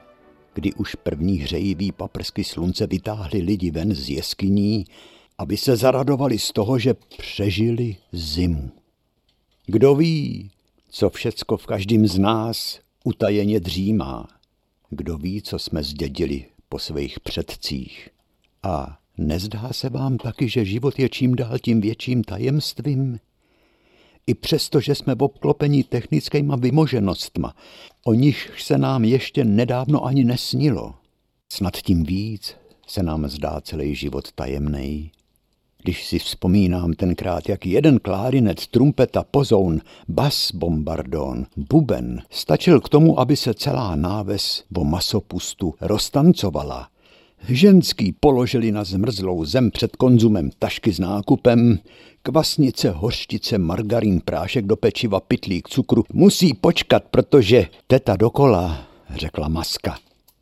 kdy 0.54 0.74
už 0.74 0.95
první 0.95 1.38
hřejivý 1.38 1.91
paprsky 1.91 2.43
slunce 2.43 2.88
vytáhli 2.88 3.39
lidi 3.39 3.71
ven 3.71 3.95
z 3.95 4.10
jeskyní, 4.10 4.86
aby 5.38 5.58
se 5.58 5.76
zaradovali 5.76 6.39
z 6.39 6.52
toho, 6.52 6.80
že 6.80 6.93
přežili 6.93 7.95
zimu. 8.12 8.71
Kdo 9.65 9.95
ví, 9.95 10.52
co 10.97 11.10
všecko 11.10 11.58
v 11.58 11.65
každém 11.65 12.08
z 12.08 12.17
nás 12.17 12.79
utajeně 13.03 13.60
dřímá. 13.60 14.27
Kdo 14.89 15.17
ví, 15.17 15.41
co 15.41 15.60
jsme 15.60 15.84
zdědili 15.84 16.45
po 16.69 16.79
svých 16.79 17.19
předcích. 17.19 18.10
A 18.63 18.97
nezdá 19.17 19.69
se 19.73 19.89
vám 19.89 20.17
taky, 20.17 20.49
že 20.49 20.65
život 20.65 20.99
je 20.99 21.10
čím 21.10 21.36
dál 21.36 21.60
tím 21.60 21.81
větším 21.81 22.23
tajemstvím? 22.23 23.19
I 24.27 24.34
přesto, 24.34 24.79
že 24.79 24.95
jsme 24.95 25.15
obklopení 25.15 25.84
technickýma 25.84 26.55
vymoženostma, 26.55 27.55
o 28.05 28.13
nich 28.13 28.53
se 28.58 28.77
nám 28.77 29.05
ještě 29.05 29.45
nedávno 29.45 30.05
ani 30.05 30.23
nesnilo. 30.23 30.95
Snad 31.51 31.77
tím 31.77 32.03
víc 32.03 32.55
se 32.88 33.03
nám 33.03 33.27
zdá 33.27 33.62
celý 33.62 33.95
život 33.95 34.31
tajemný 34.31 35.12
když 35.86 36.06
si 36.06 36.19
vzpomínám 36.19 36.93
tenkrát, 36.93 37.50
jak 37.50 37.65
jeden 37.65 38.00
klarinet, 38.00 38.67
trumpeta, 38.67 39.24
pozoun, 39.32 39.82
bas, 40.08 40.52
bombardon, 40.54 41.45
buben 41.58 42.21
stačil 42.30 42.82
k 42.82 42.89
tomu, 42.89 43.19
aby 43.19 43.36
se 43.36 43.54
celá 43.54 43.95
náves 43.95 44.63
o 44.78 44.84
masopustu 44.84 45.74
roztancovala. 45.82 46.88
Ženský 47.50 48.15
položili 48.19 48.71
na 48.71 48.84
zmrzlou 48.84 49.45
zem 49.45 49.71
před 49.71 49.95
konzumem 49.95 50.50
tašky 50.60 50.93
s 50.93 51.00
nákupem, 51.00 51.80
kvasnice, 52.21 52.89
hořčice, 52.89 53.58
margarín, 53.58 54.21
prášek 54.26 54.65
do 54.65 54.76
pečiva, 54.76 55.19
pitlík 55.19 55.69
cukru. 55.69 56.04
Musí 56.13 56.54
počkat, 56.54 57.04
protože 57.12 57.67
teta 57.88 58.15
dokola, 58.15 58.88
řekla 59.15 59.48
maska. 59.48 59.98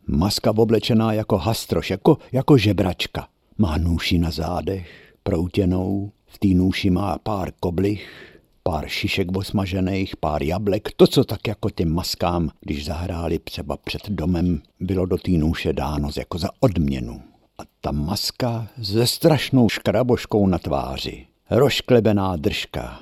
Maska 0.08 0.52
oblečená 0.58 1.14
jako 1.14 1.38
hastroš, 1.38 1.90
jako, 1.90 2.18
jako 2.32 2.58
žebračka. 2.58 3.28
Má 3.58 3.78
nůši 3.78 4.18
na 4.18 4.32
zádech, 4.32 5.03
proutěnou, 5.24 6.12
v 6.28 6.40
té 6.40 6.48
nůši 6.48 6.90
má 6.90 7.18
pár 7.18 7.52
koblich, 7.60 8.34
pár 8.64 8.88
šišek 8.88 9.38
osmažených, 9.38 10.16
pár 10.18 10.44
jablek, 10.44 10.90
to, 10.96 11.08
co 11.08 11.24
tak 11.24 11.48
jako 11.48 11.70
těm 11.70 11.94
maskám, 11.94 12.50
když 12.62 12.86
zahráli 12.86 13.40
třeba 13.40 13.78
před 13.78 14.10
domem, 14.10 14.62
bylo 14.80 15.06
do 15.06 15.18
té 15.18 15.32
nůše 15.32 15.74
dáno 15.74 16.10
jako 16.18 16.38
za 16.38 16.50
odměnu. 16.60 17.22
A 17.58 17.62
ta 17.82 17.92
maska 17.92 18.68
se 18.84 19.08
strašnou 19.08 19.70
škraboškou 19.70 20.48
na 20.48 20.60
tváři, 20.60 21.28
rošklebená 21.50 22.36
držka, 22.36 23.00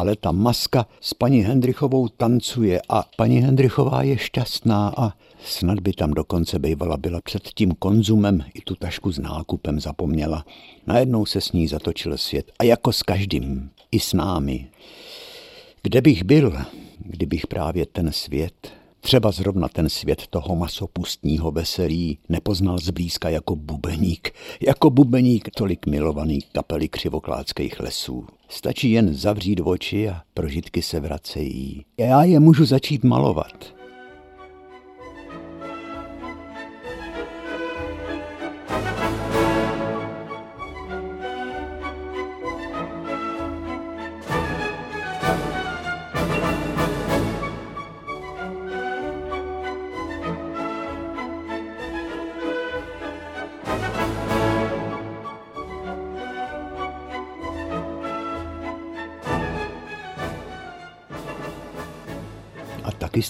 ale 0.00 0.16
ta 0.16 0.32
maska 0.32 0.86
s 1.00 1.14
paní 1.14 1.40
Hendrichovou 1.40 2.08
tancuje 2.08 2.80
a 2.88 3.04
paní 3.16 3.38
Hendrichová 3.38 4.02
je 4.02 4.18
šťastná 4.18 4.92
a 4.96 5.12
snad 5.44 5.80
by 5.80 5.92
tam 5.92 6.10
dokonce 6.10 6.58
bývala 6.58 6.96
byla 6.96 7.20
před 7.20 7.42
tím 7.54 7.72
konzumem 7.78 8.44
i 8.54 8.60
tu 8.60 8.74
tašku 8.74 9.12
s 9.12 9.18
nákupem 9.18 9.80
zapomněla. 9.80 10.44
Najednou 10.86 11.26
se 11.26 11.40
s 11.40 11.52
ní 11.52 11.68
zatočil 11.68 12.18
svět 12.18 12.52
a 12.58 12.64
jako 12.64 12.92
s 12.92 13.02
každým, 13.02 13.70
i 13.92 14.00
s 14.00 14.12
námi. 14.12 14.66
Kde 15.82 16.00
bych 16.00 16.24
byl, 16.24 16.56
kdybych 16.98 17.46
právě 17.46 17.86
ten 17.86 18.12
svět 18.12 18.72
Třeba 19.02 19.30
zrovna 19.30 19.68
ten 19.68 19.88
svět 19.88 20.26
toho 20.26 20.56
masopustního 20.56 21.50
veselí 21.50 22.18
nepoznal 22.28 22.78
zblízka 22.78 23.28
jako 23.28 23.56
bubeník, 23.56 24.34
jako 24.60 24.90
bubeník 24.90 25.48
tolik 25.56 25.86
milovaný 25.86 26.38
kapely 26.52 26.88
křivokládských 26.88 27.80
lesů. 27.80 28.26
Stačí 28.52 28.90
jen 28.90 29.14
zavřít 29.14 29.60
oči 29.64 30.08
a 30.08 30.22
prožitky 30.34 30.82
se 30.82 31.00
vracejí. 31.00 31.84
Já 31.98 32.24
je 32.24 32.40
můžu 32.40 32.64
začít 32.64 33.04
malovat. 33.04 33.79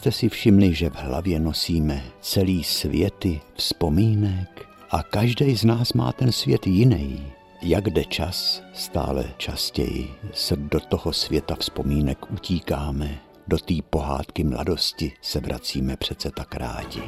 Jste 0.00 0.12
si 0.12 0.28
všimli, 0.28 0.74
že 0.74 0.90
v 0.90 0.94
hlavě 0.94 1.40
nosíme 1.40 2.02
celý 2.20 2.64
světy 2.64 3.40
vzpomínek 3.54 4.66
a 4.90 5.02
každý 5.02 5.56
z 5.56 5.64
nás 5.64 5.92
má 5.92 6.12
ten 6.12 6.32
svět 6.32 6.66
jiný. 6.66 7.32
Jak 7.62 7.90
jde 7.90 8.04
čas, 8.04 8.62
stále 8.74 9.24
častěji 9.36 10.14
se 10.32 10.56
do 10.56 10.80
toho 10.80 11.12
světa 11.12 11.56
vzpomínek 11.58 12.32
utíkáme, 12.32 13.18
do 13.48 13.58
té 13.58 13.74
pohádky 13.90 14.44
mladosti 14.44 15.12
se 15.22 15.40
vracíme 15.40 15.96
přece 15.96 16.30
tak 16.30 16.54
rádi. 16.54 17.02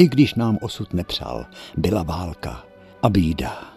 I 0.00 0.08
když 0.08 0.34
nám 0.34 0.58
osud 0.60 0.94
nepřál. 0.94 1.46
Byla 1.76 2.02
válka 2.02 2.64
a 3.02 3.08
bída, 3.08 3.74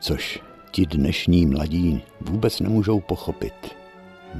což 0.00 0.40
ti 0.70 0.86
dnešní 0.86 1.46
mladí 1.46 2.02
vůbec 2.20 2.60
nemůžou 2.60 3.00
pochopit. 3.00 3.54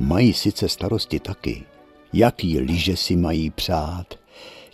Mají 0.01 0.33
sice 0.33 0.69
starosti 0.69 1.21
taky, 1.21 1.65
jaký 2.13 2.59
lyže 2.59 2.97
si 2.97 3.17
mají 3.17 3.51
přát, 3.51 4.15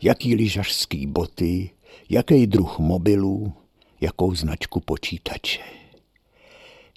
jaký 0.02 0.34
lyžařský 0.34 1.06
boty, 1.06 1.70
jaký 2.08 2.46
druh 2.46 2.78
mobilu, 2.78 3.52
jakou 4.00 4.34
značku 4.34 4.80
počítače. 4.80 5.62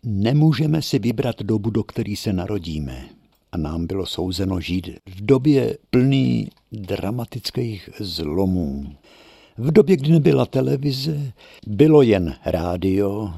Nemůžeme 0.03 0.81
si 0.81 0.99
vybrat 0.99 1.41
dobu, 1.41 1.69
do 1.69 1.83
které 1.83 2.15
se 2.15 2.33
narodíme. 2.33 3.09
A 3.51 3.57
nám 3.57 3.87
bylo 3.87 4.05
souzeno 4.05 4.61
žít 4.61 4.89
v 5.05 5.25
době 5.25 5.77
plný 5.89 6.49
dramatických 6.71 7.89
zlomů. 7.99 8.95
V 9.57 9.71
době, 9.71 9.97
kdy 9.97 10.11
nebyla 10.11 10.45
televize, 10.45 11.33
bylo 11.67 12.01
jen 12.01 12.35
rádio, 12.45 13.33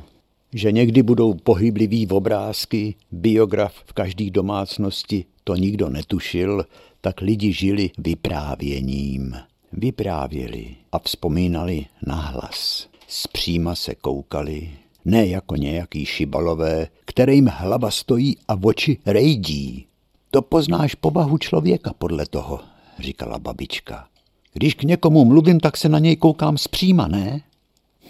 že 0.54 0.72
někdy 0.72 1.04
budou 1.04 1.34
pohyblivý 1.34 2.08
obrázky, 2.08 2.96
biograf 3.12 3.74
v 3.86 3.94
každé 3.94 4.30
domácnosti, 4.30 5.26
to 5.44 5.56
nikdo 5.56 5.90
netušil, 5.90 6.66
tak 7.02 7.22
lidi 7.22 7.54
žili 7.54 7.92
vyprávěním. 7.98 9.36
Vyprávěli 9.74 10.76
a 10.92 11.00
vzpomínali 11.00 11.86
nahlas. 12.08 12.88
Zpříma 13.08 13.76
se 13.76 13.96
koukali, 13.96 14.70
ne 15.06 15.28
jako 15.28 15.56
nějaký 15.56 16.06
šibalové, 16.06 16.88
kterým 17.06 17.48
hlava 17.48 17.92
stojí 17.92 18.38
a 18.48 18.58
oči 18.64 18.98
rejdí. 19.06 19.86
To 20.32 20.42
poznáš 20.42 20.96
povahu 20.96 21.38
člověka 21.38 21.94
podle 21.98 22.26
toho, 22.26 22.60
říkala 23.00 23.40
babička. 23.40 24.09
Když 24.54 24.74
k 24.74 24.84
někomu 24.84 25.26
mluvím, 25.26 25.60
tak 25.60 25.78
se 25.78 25.90
na 25.90 26.00
něj 26.00 26.16
koukám 26.16 26.58
zpříma, 26.58 27.08
ne? 27.08 27.42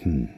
Hm, 0.04 0.28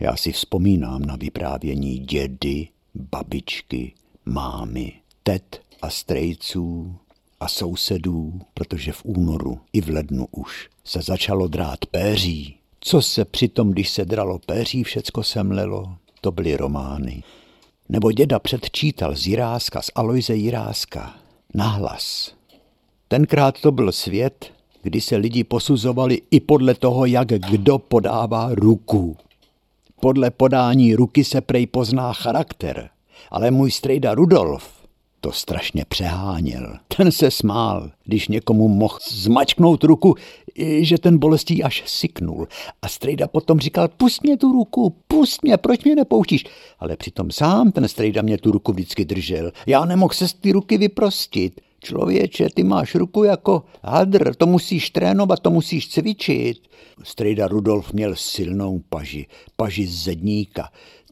já 0.00 0.16
si 0.16 0.32
vzpomínám 0.32 1.02
na 1.02 1.16
vyprávění 1.16 1.98
dědy, 1.98 2.68
babičky, 2.94 3.92
mámy, 4.26 4.92
tet 5.22 5.60
a 5.82 5.90
strejců 5.90 6.96
a 7.40 7.48
sousedů, 7.48 8.40
protože 8.54 8.92
v 8.92 9.04
únoru 9.04 9.60
i 9.72 9.80
v 9.80 9.88
lednu 9.88 10.26
už 10.30 10.68
se 10.84 11.02
začalo 11.02 11.48
drát 11.48 11.86
péří. 11.86 12.56
Co 12.80 13.02
se 13.02 13.24
přitom, 13.24 13.70
když 13.70 13.90
se 13.90 14.04
dralo 14.04 14.38
péří, 14.38 14.84
všecko 14.84 15.22
semlelo, 15.22 15.96
to 16.20 16.32
byly 16.32 16.56
romány. 16.56 17.22
Nebo 17.88 18.12
děda 18.12 18.38
předčítal 18.38 19.16
z 19.16 19.26
Jiráska, 19.26 19.82
z 19.82 19.90
Alojze 19.94 20.34
Jiráska, 20.34 21.14
nahlas. 21.54 22.34
Tenkrát 23.08 23.60
to 23.60 23.72
byl 23.72 23.92
svět, 23.92 24.52
kdy 24.82 25.00
se 25.00 25.16
lidi 25.16 25.44
posuzovali 25.44 26.20
i 26.30 26.40
podle 26.40 26.74
toho, 26.74 27.06
jak 27.06 27.28
kdo 27.28 27.78
podává 27.78 28.54
ruku. 28.54 29.16
Podle 30.00 30.30
podání 30.30 30.94
ruky 30.94 31.24
se 31.24 31.40
prej 31.40 31.66
pozná 31.66 32.12
charakter, 32.12 32.88
ale 33.30 33.50
můj 33.50 33.70
strejda 33.70 34.14
Rudolf 34.14 34.82
to 35.22 35.32
strašně 35.32 35.84
přeháněl. 35.88 36.76
Ten 36.96 37.12
se 37.12 37.30
smál, 37.30 37.90
když 38.04 38.28
někomu 38.28 38.68
mohl 38.68 38.98
zmačknout 39.10 39.84
ruku, 39.84 40.14
že 40.80 40.98
ten 40.98 41.18
bolestí 41.18 41.62
až 41.62 41.82
syknul. 41.86 42.48
A 42.82 42.88
strejda 42.88 43.26
potom 43.28 43.60
říkal, 43.60 43.88
pust 43.88 44.22
mě 44.22 44.36
tu 44.36 44.52
ruku, 44.52 44.96
pust 45.08 45.42
mě, 45.42 45.56
proč 45.56 45.84
mě 45.84 45.94
nepouštíš? 45.94 46.44
Ale 46.78 46.96
přitom 46.96 47.30
sám 47.30 47.72
ten 47.72 47.88
strejda 47.88 48.22
mě 48.22 48.38
tu 48.38 48.50
ruku 48.50 48.72
vždycky 48.72 49.04
držel. 49.04 49.52
Já 49.66 49.84
nemohl 49.84 50.14
se 50.14 50.28
z 50.28 50.34
ty 50.34 50.52
ruky 50.52 50.78
vyprostit. 50.78 51.60
Člověče, 51.84 52.48
ty 52.54 52.64
máš 52.64 52.94
ruku 52.94 53.24
jako 53.24 53.62
hadr, 53.82 54.34
to 54.34 54.46
musíš 54.46 54.90
trénovat, 54.90 55.40
to 55.40 55.50
musíš 55.50 55.88
cvičit. 55.88 56.58
Strejda 57.02 57.48
Rudolf 57.48 57.92
měl 57.92 58.14
silnou 58.16 58.78
paži, 58.88 59.26
paži 59.56 59.86
zedníka. 59.86 60.68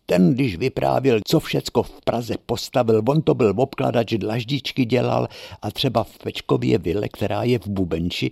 Ten, 0.07 0.35
když 0.35 0.57
vyprávěl, 0.57 1.21
co 1.29 1.41
všecko 1.41 1.83
v 1.83 2.01
Praze 2.05 2.35
postavil, 2.47 3.03
on 3.09 3.23
to 3.23 3.35
byl 3.35 3.55
obkladač, 3.57 4.15
dlaždičky 4.15 4.85
dělal 4.85 5.29
a 5.63 5.71
třeba 5.71 6.05
v 6.05 6.19
Pečkově 6.19 6.79
vile, 6.79 7.09
která 7.09 7.43
je 7.43 7.59
v 7.59 7.67
Bubenči, 7.69 8.31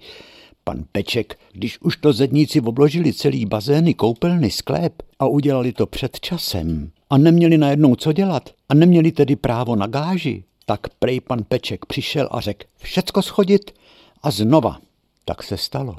pan 0.65 0.85
Peček, 0.93 1.39
když 1.53 1.81
už 1.81 1.97
to 1.97 2.13
zedníci 2.13 2.61
obložili 2.61 3.13
celý 3.13 3.47
bazény, 3.47 3.95
koupelny, 3.95 4.51
sklep 4.51 5.03
a 5.19 5.27
udělali 5.27 5.73
to 5.73 5.87
před 5.87 6.21
časem 6.21 6.91
a 7.11 7.19
neměli 7.19 7.59
najednou 7.59 7.95
co 7.95 8.13
dělat 8.13 8.51
a 8.69 8.75
neměli 8.75 9.13
tedy 9.13 9.37
právo 9.37 9.77
na 9.77 9.87
gáži, 9.87 10.45
tak 10.69 10.89
prej 10.89 11.21
pan 11.21 11.45
Peček 11.45 11.87
přišel 11.87 12.29
a 12.31 12.41
řekl 12.41 12.67
všecko 12.77 13.23
schodit 13.23 13.75
a 14.23 14.31
znova. 14.31 14.81
Tak 15.25 15.43
se 15.43 15.57
stalo. 15.57 15.97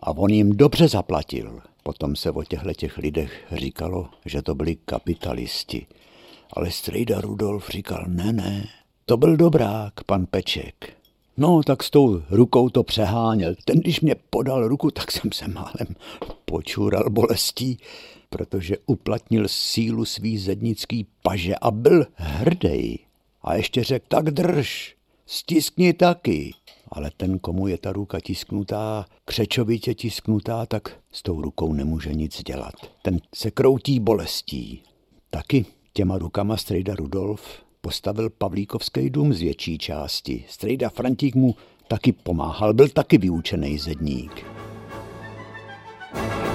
A 0.00 0.10
on 0.10 0.30
jim 0.30 0.56
dobře 0.56 0.88
zaplatil. 0.88 1.60
Potom 1.82 2.16
se 2.16 2.30
o 2.30 2.44
těchto 2.44 2.72
těch 2.72 2.98
lidech 2.98 3.44
říkalo, 3.52 4.08
že 4.26 4.42
to 4.42 4.54
byli 4.54 4.76
kapitalisti. 4.76 5.86
Ale 6.52 6.70
strejda 6.70 7.20
Rudolf 7.20 7.68
říkal, 7.70 8.04
ne, 8.08 8.32
ne, 8.32 8.68
to 9.06 9.16
byl 9.16 9.36
dobrák, 9.36 10.04
pan 10.06 10.26
Peček. 10.26 10.92
No, 11.36 11.62
tak 11.62 11.82
s 11.82 11.90
tou 11.90 12.22
rukou 12.30 12.68
to 12.68 12.82
přeháněl. 12.82 13.54
Ten, 13.64 13.80
když 13.80 14.00
mě 14.00 14.14
podal 14.30 14.68
ruku, 14.68 14.90
tak 14.90 15.12
jsem 15.12 15.32
se 15.32 15.48
málem 15.48 15.94
počůral 16.44 17.10
bolestí, 17.10 17.78
protože 18.30 18.76
uplatnil 18.86 19.48
sílu 19.48 20.04
svý 20.04 20.38
zednický 20.38 21.06
paže 21.22 21.54
a 21.56 21.70
byl 21.70 22.06
hrdej. 22.14 22.98
A 23.42 23.54
ještě 23.54 23.84
řekl, 23.84 24.06
tak 24.08 24.30
drž, 24.30 24.96
stiskni 25.26 25.92
taky. 25.92 26.54
Ale 26.88 27.10
ten, 27.16 27.38
komu 27.38 27.68
je 27.68 27.78
ta 27.78 27.92
ruka 27.92 28.20
tisknutá, 28.20 29.06
křečovitě 29.24 29.94
tisknutá, 29.94 30.66
tak 30.66 30.96
s 31.12 31.22
tou 31.22 31.40
rukou 31.42 31.72
nemůže 31.72 32.14
nic 32.14 32.42
dělat. 32.42 32.74
Ten 33.02 33.20
se 33.34 33.50
kroutí 33.50 34.00
bolestí. 34.00 34.82
Taky 35.30 35.66
těma 35.92 36.18
rukama 36.18 36.56
strejda 36.56 36.94
Rudolf 36.94 37.42
postavil 37.80 38.30
Pavlíkovský 38.30 39.10
dům 39.10 39.32
z 39.32 39.40
větší 39.40 39.78
části. 39.78 40.44
Strejda 40.48 40.88
Frantík 40.88 41.34
mu 41.34 41.54
taky 41.88 42.12
pomáhal, 42.12 42.74
byl 42.74 42.88
taky 42.88 43.18
vyučený 43.18 43.78
zedník. 43.78 44.44
V 46.12 46.49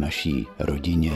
naší 0.00 0.46
rodině 0.58 1.12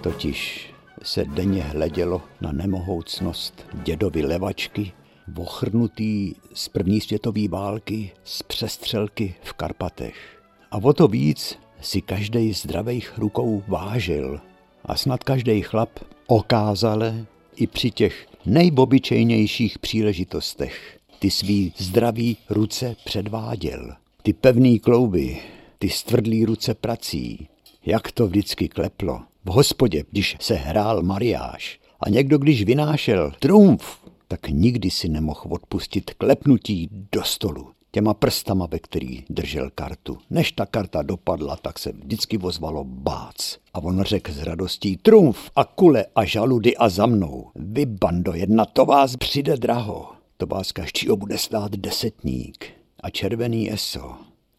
totiž 0.00 0.70
se 1.02 1.24
denně 1.24 1.62
hledělo 1.62 2.22
na 2.40 2.52
nemohoucnost 2.52 3.66
dědovi 3.84 4.22
levačky, 4.22 4.92
ochrnutý 5.36 6.34
z 6.54 6.68
první 6.68 7.00
světové 7.00 7.48
války 7.48 8.10
z 8.24 8.42
přestřelky 8.42 9.34
v 9.42 9.52
Karpatech. 9.52 10.42
A 10.70 10.76
o 10.76 10.92
to 10.92 11.08
víc 11.08 11.58
si 11.80 12.02
každý 12.02 12.52
zdravých 12.52 13.18
rukou 13.18 13.62
vážil. 13.68 14.40
A 14.84 14.96
snad 14.96 15.24
každý 15.24 15.62
chlap 15.62 15.90
okázale 16.26 17.26
i 17.56 17.66
při 17.66 17.90
těch 17.90 18.26
nejbobyčejnějších 18.46 19.78
příležitostech 19.78 20.98
ty 21.18 21.30
svý 21.30 21.72
zdraví 21.76 22.36
ruce 22.50 22.96
předváděl. 23.04 23.94
Ty 24.22 24.32
pevný 24.32 24.78
klouby, 24.78 25.38
ty 25.78 25.88
stvrdlý 25.88 26.44
ruce 26.44 26.74
prací, 26.74 27.48
jak 27.88 28.12
to 28.12 28.26
vždycky 28.26 28.68
kleplo. 28.68 29.20
V 29.44 29.50
hospodě, 29.50 30.04
když 30.10 30.36
se 30.40 30.54
hrál 30.54 31.02
mariáš 31.02 31.80
a 32.00 32.10
někdo, 32.10 32.38
když 32.38 32.64
vynášel 32.64 33.32
trumf, 33.38 33.98
tak 34.28 34.48
nikdy 34.48 34.90
si 34.90 35.08
nemohl 35.08 35.40
odpustit 35.48 36.10
klepnutí 36.10 36.88
do 37.12 37.22
stolu 37.22 37.68
těma 37.90 38.14
prstama, 38.14 38.66
ve 38.66 38.78
který 38.78 39.24
držel 39.30 39.70
kartu. 39.74 40.18
Než 40.30 40.52
ta 40.52 40.66
karta 40.66 41.02
dopadla, 41.02 41.56
tak 41.56 41.78
se 41.78 41.92
vždycky 41.92 42.38
ozvalo 42.38 42.84
bác. 42.84 43.56
A 43.74 43.82
on 43.82 44.02
řekl 44.02 44.32
s 44.32 44.42
radostí, 44.42 44.96
trumf 44.96 45.50
a 45.56 45.64
kule 45.64 46.04
a 46.14 46.24
žaludy 46.24 46.76
a 46.76 46.88
za 46.88 47.06
mnou. 47.06 47.50
Vy, 47.54 47.86
bando 47.86 48.34
jedna, 48.34 48.64
to 48.64 48.84
vás 48.84 49.16
přijde 49.16 49.56
draho. 49.56 50.08
To 50.36 50.46
vás 50.46 50.72
každýho 50.72 51.16
bude 51.16 51.38
stát 51.38 51.72
desetník 51.72 52.66
a 53.00 53.10
červený 53.10 53.72
eso. 53.72 54.14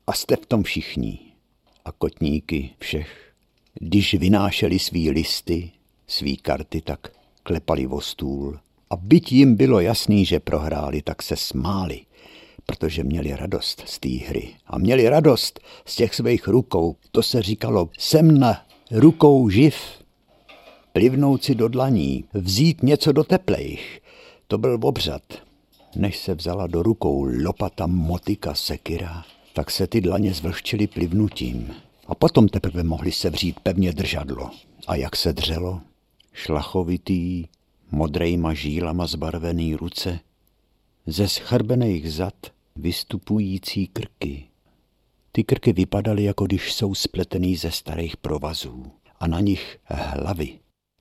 A 0.08 0.14
jste 0.14 0.36
v 0.36 0.46
tom 0.46 0.64
všichni 0.64 1.29
a 1.86 1.92
kotníky 1.92 2.70
všech. 2.80 3.32
Když 3.74 4.14
vynášeli 4.14 4.80
svý 4.80 5.12
listy, 5.12 5.72
svý 6.08 6.38
karty, 6.38 6.82
tak 6.82 7.12
klepali 7.44 7.88
o 7.88 8.02
stůl. 8.02 8.60
A 8.90 8.96
byť 8.96 9.32
jim 9.32 9.56
bylo 9.56 9.80
jasný, 9.80 10.26
že 10.26 10.40
prohráli, 10.40 11.02
tak 11.02 11.22
se 11.22 11.36
smáli, 11.36 12.02
protože 12.66 13.04
měli 13.04 13.36
radost 13.36 13.84
z 13.86 14.00
té 14.00 14.10
hry. 14.10 14.56
A 14.68 14.78
měli 14.78 15.10
radost 15.10 15.60
z 15.86 15.96
těch 15.96 16.16
svých 16.16 16.48
rukou. 16.48 16.96
To 17.12 17.24
se 17.24 17.42
říkalo, 17.42 17.90
jsem 17.98 18.40
na 18.40 18.66
rukou 18.92 19.50
živ. 19.50 19.76
Plivnout 20.94 21.44
si 21.44 21.56
do 21.56 21.68
dlaní, 21.68 22.26
vzít 22.34 22.84
něco 22.84 23.12
do 23.12 23.24
teplejch. 23.24 24.02
To 24.48 24.58
byl 24.58 24.80
obřad. 24.82 25.22
než 25.96 26.18
se 26.20 26.36
vzala 26.36 26.68
do 26.68 26.84
rukou 26.84 27.24
lopata, 27.24 27.88
motika, 27.88 28.56
sekira, 28.56 29.24
tak 29.60 29.72
se 29.72 29.88
ty 29.88 30.02
dlaně 30.02 30.34
zvlhčily 30.34 30.88
plivnutím. 30.88 31.74
A 32.08 32.16
potom 32.16 32.48
teprve 32.48 32.84
mohli 32.84 33.12
se 33.12 33.30
vřít 33.30 33.60
pevně 33.60 33.94
držadlo. 33.94 34.52
A 34.88 34.96
jak 34.96 35.16
se 35.16 35.34
dřelo? 35.34 35.82
Šlachovitý, 36.34 37.46
modrejma 37.92 38.54
žílama 38.54 39.08
zbarvený 39.08 39.76
ruce, 39.76 40.20
ze 41.06 41.28
schrbených 41.28 42.14
zad 42.14 42.34
vystupující 42.76 43.88
krky. 43.88 44.46
Ty 45.32 45.44
krky 45.44 45.74
vypadaly, 45.74 46.24
jako 46.24 46.46
když 46.46 46.74
jsou 46.74 46.96
spletený 46.96 47.56
ze 47.56 47.72
starých 47.72 48.18
provazů 48.18 48.86
a 49.20 49.28
na 49.28 49.40
nich 49.40 49.78
hlavy. 49.86 50.60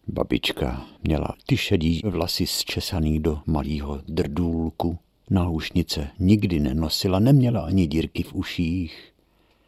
Babička 0.09 0.87
měla 1.03 1.29
ty 1.47 1.57
šedí 1.57 2.01
vlasy 2.05 2.47
zčesaný 2.47 3.21
do 3.21 3.39
malého 3.47 4.01
drdůlku. 4.09 4.99
Náušnice 5.31 6.09
nikdy 6.19 6.61
nenosila, 6.61 7.19
neměla 7.19 7.61
ani 7.61 7.87
dírky 7.87 8.23
v 8.23 8.35
uších. 8.35 9.13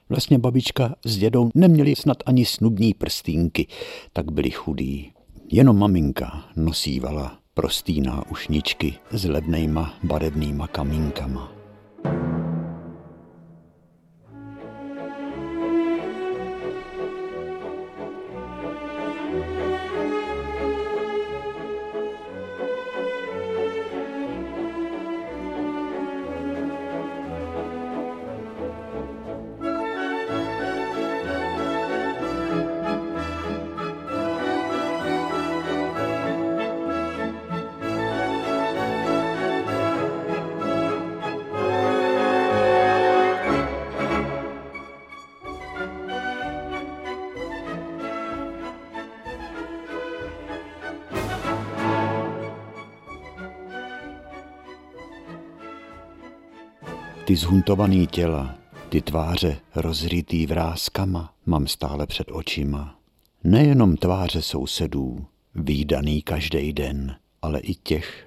Vlastně 0.08 0.38
babička 0.38 0.94
s 1.04 1.16
dědou 1.16 1.50
neměli 1.54 1.96
snad 1.96 2.16
ani 2.26 2.44
snubní 2.44 2.94
prstínky, 2.94 3.66
tak 4.12 4.32
byli 4.32 4.50
chudí. 4.50 5.12
Jenom 5.52 5.78
maminka 5.78 6.44
nosívala 6.56 7.38
prostý 7.54 8.00
náušničky 8.00 8.94
s 9.10 9.24
levnejma 9.24 9.94
barevnýma 10.02 10.66
kamínkama. 10.66 11.59
Zhuntovaný 57.40 58.06
těla, 58.06 58.54
ty 58.88 59.00
tváře 59.00 59.58
rozrytý 59.74 60.46
vrázkama 60.46 61.34
mám 61.46 61.66
stále 61.66 62.06
před 62.06 62.26
očima. 62.30 62.96
Nejenom 63.44 63.96
tváře 63.96 64.42
sousedů, 64.42 65.26
výdaný 65.54 66.22
každý 66.22 66.72
den, 66.72 67.16
ale 67.42 67.60
i 67.60 67.74
těch, 67.74 68.26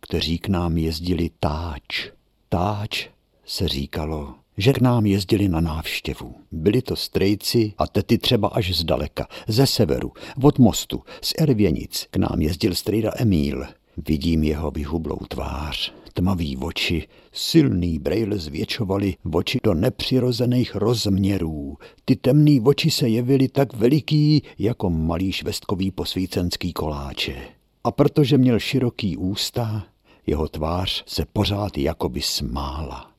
kteří 0.00 0.38
k 0.38 0.48
nám 0.48 0.78
jezdili 0.78 1.30
táč. 1.40 2.10
Táč 2.48 3.08
se 3.44 3.68
říkalo, 3.68 4.34
že 4.56 4.72
k 4.72 4.80
nám 4.80 5.06
jezdili 5.06 5.48
na 5.48 5.60
návštěvu. 5.60 6.34
Byli 6.52 6.82
to 6.82 6.96
strejci 6.96 7.72
a 7.78 7.86
tety 7.86 8.18
třeba 8.18 8.48
až 8.48 8.76
zdaleka, 8.76 9.26
ze 9.48 9.66
severu, 9.66 10.12
od 10.42 10.58
mostu, 10.58 11.02
z 11.22 11.32
Ervěnic. 11.38 12.06
K 12.10 12.16
nám 12.16 12.40
jezdil 12.40 12.74
strejda 12.74 13.12
Emíl. 13.16 13.64
Vidím 13.96 14.44
jeho 14.44 14.70
vyhublou 14.70 15.18
tvář, 15.28 15.92
tmavý 16.20 16.56
oči, 16.56 17.08
silný 17.32 17.98
brejle 17.98 18.38
zvětšovaly 18.38 19.14
oči 19.32 19.58
do 19.64 19.74
nepřirozených 19.74 20.74
rozměrů. 20.74 21.76
Ty 22.04 22.16
temný 22.16 22.60
oči 22.60 22.90
se 22.90 23.08
jevily 23.08 23.48
tak 23.48 23.76
veliký, 23.76 24.42
jako 24.58 24.90
malý 24.90 25.32
švestkový 25.32 25.90
posvícenský 25.90 26.72
koláče. 26.72 27.36
A 27.84 27.90
protože 27.90 28.38
měl 28.38 28.58
široký 28.58 29.16
ústa, 29.16 29.86
jeho 30.26 30.48
tvář 30.48 31.04
se 31.06 31.24
pořád 31.32 31.78
jakoby 31.78 32.20
smála. 32.22 33.10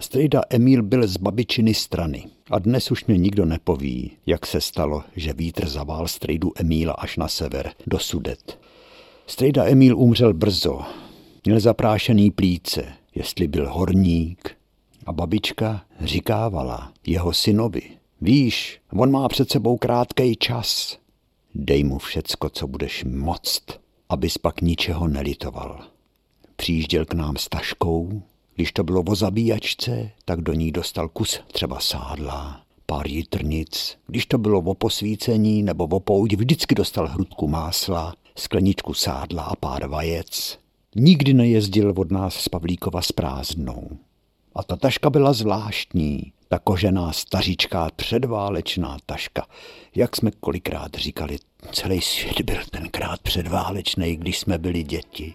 Strejda 0.00 0.42
Emil 0.50 0.82
byl 0.82 1.06
z 1.08 1.16
babičiny 1.16 1.74
strany 1.74 2.24
a 2.50 2.58
dnes 2.58 2.90
už 2.90 3.04
mě 3.04 3.16
nikdo 3.16 3.44
nepoví, 3.44 4.10
jak 4.26 4.46
se 4.46 4.60
stalo, 4.60 5.02
že 5.16 5.32
vítr 5.32 5.68
zavál 5.68 6.08
strejdu 6.08 6.52
Emíla 6.56 6.92
až 6.92 7.16
na 7.16 7.28
sever, 7.28 7.72
do 7.86 7.98
Sudet. 7.98 8.58
Strejda 9.26 9.64
Emil 9.64 9.98
umřel 9.98 10.34
brzo, 10.34 10.80
Měl 11.44 11.60
zaprášený 11.60 12.30
plíce, 12.30 12.92
jestli 13.14 13.48
byl 13.48 13.72
horník. 13.72 14.56
A 15.06 15.12
babička 15.12 15.84
říkávala 16.00 16.92
jeho 17.06 17.32
synovi, 17.32 17.82
víš, 18.20 18.80
on 18.92 19.10
má 19.10 19.28
před 19.28 19.50
sebou 19.50 19.76
krátký 19.76 20.36
čas. 20.36 20.98
Dej 21.54 21.84
mu 21.84 21.98
všecko, 21.98 22.50
co 22.50 22.66
budeš 22.66 23.04
moct, 23.04 23.62
abys 24.08 24.38
pak 24.38 24.60
ničeho 24.60 25.08
nelitoval. 25.08 25.84
Přijížděl 26.56 27.04
k 27.04 27.14
nám 27.14 27.36
s 27.36 27.48
taškou, 27.48 28.22
když 28.54 28.72
to 28.72 28.84
bylo 28.84 29.02
o 29.02 29.14
zabíjačce, 29.14 30.10
tak 30.24 30.40
do 30.40 30.52
ní 30.52 30.72
dostal 30.72 31.08
kus 31.08 31.40
třeba 31.52 31.80
sádla, 31.80 32.60
pár 32.86 33.06
jitrnic. 33.06 33.98
Když 34.06 34.26
to 34.26 34.38
bylo 34.38 34.58
o 34.60 34.74
posvícení 34.74 35.62
nebo 35.62 35.84
o 35.84 36.00
pouť, 36.00 36.32
vždycky 36.32 36.74
dostal 36.74 37.08
hrudku 37.08 37.48
másla, 37.48 38.14
skleničku 38.36 38.94
sádla 38.94 39.42
a 39.42 39.56
pár 39.56 39.88
vajec. 39.88 40.58
Nikdy 40.96 41.34
nejezdil 41.34 41.94
od 41.96 42.10
nás 42.10 42.34
z 42.34 42.48
Pavlíkova 42.48 43.02
s 43.02 43.12
prázdnou. 43.12 43.88
A 44.54 44.62
ta 44.62 44.76
taška 44.76 45.10
byla 45.10 45.32
zvláštní, 45.32 46.32
ta 46.48 46.58
kožená 46.58 47.12
staříčká 47.12 47.88
předválečná 47.96 48.96
taška. 49.06 49.46
Jak 49.94 50.16
jsme 50.16 50.30
kolikrát 50.30 50.94
říkali, 50.94 51.38
celý 51.72 52.00
svět 52.00 52.40
byl 52.40 52.56
tenkrát 52.70 53.20
předválečný, 53.20 54.16
když 54.16 54.38
jsme 54.38 54.58
byli 54.58 54.82
děti. 54.82 55.34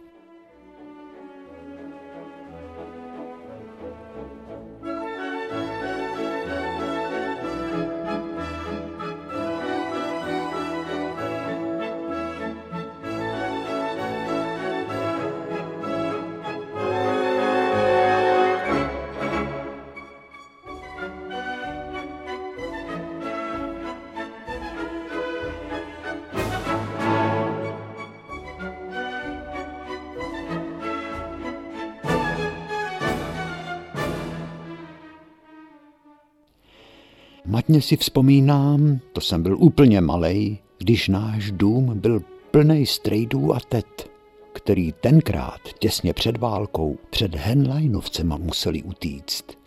Matně 37.66 37.82
si 37.82 37.98
vzpomínám, 37.98 39.00
to 39.14 39.22
jsem 39.22 39.44
byl 39.44 39.58
úplně 39.60 40.02
malej, 40.02 40.58
když 40.78 41.08
náš 41.08 41.52
dům 41.52 42.00
byl 42.00 42.22
plný 42.52 42.86
strejdů 42.86 43.56
a 43.56 43.60
tet, 43.60 44.12
který 44.54 44.92
tenkrát 44.92 45.62
těsně 45.80 46.14
před 46.14 46.38
válkou 46.38 46.98
před 47.10 47.36
Henleinovcema 47.36 48.38
museli 48.38 48.84
utíct. 48.84 49.58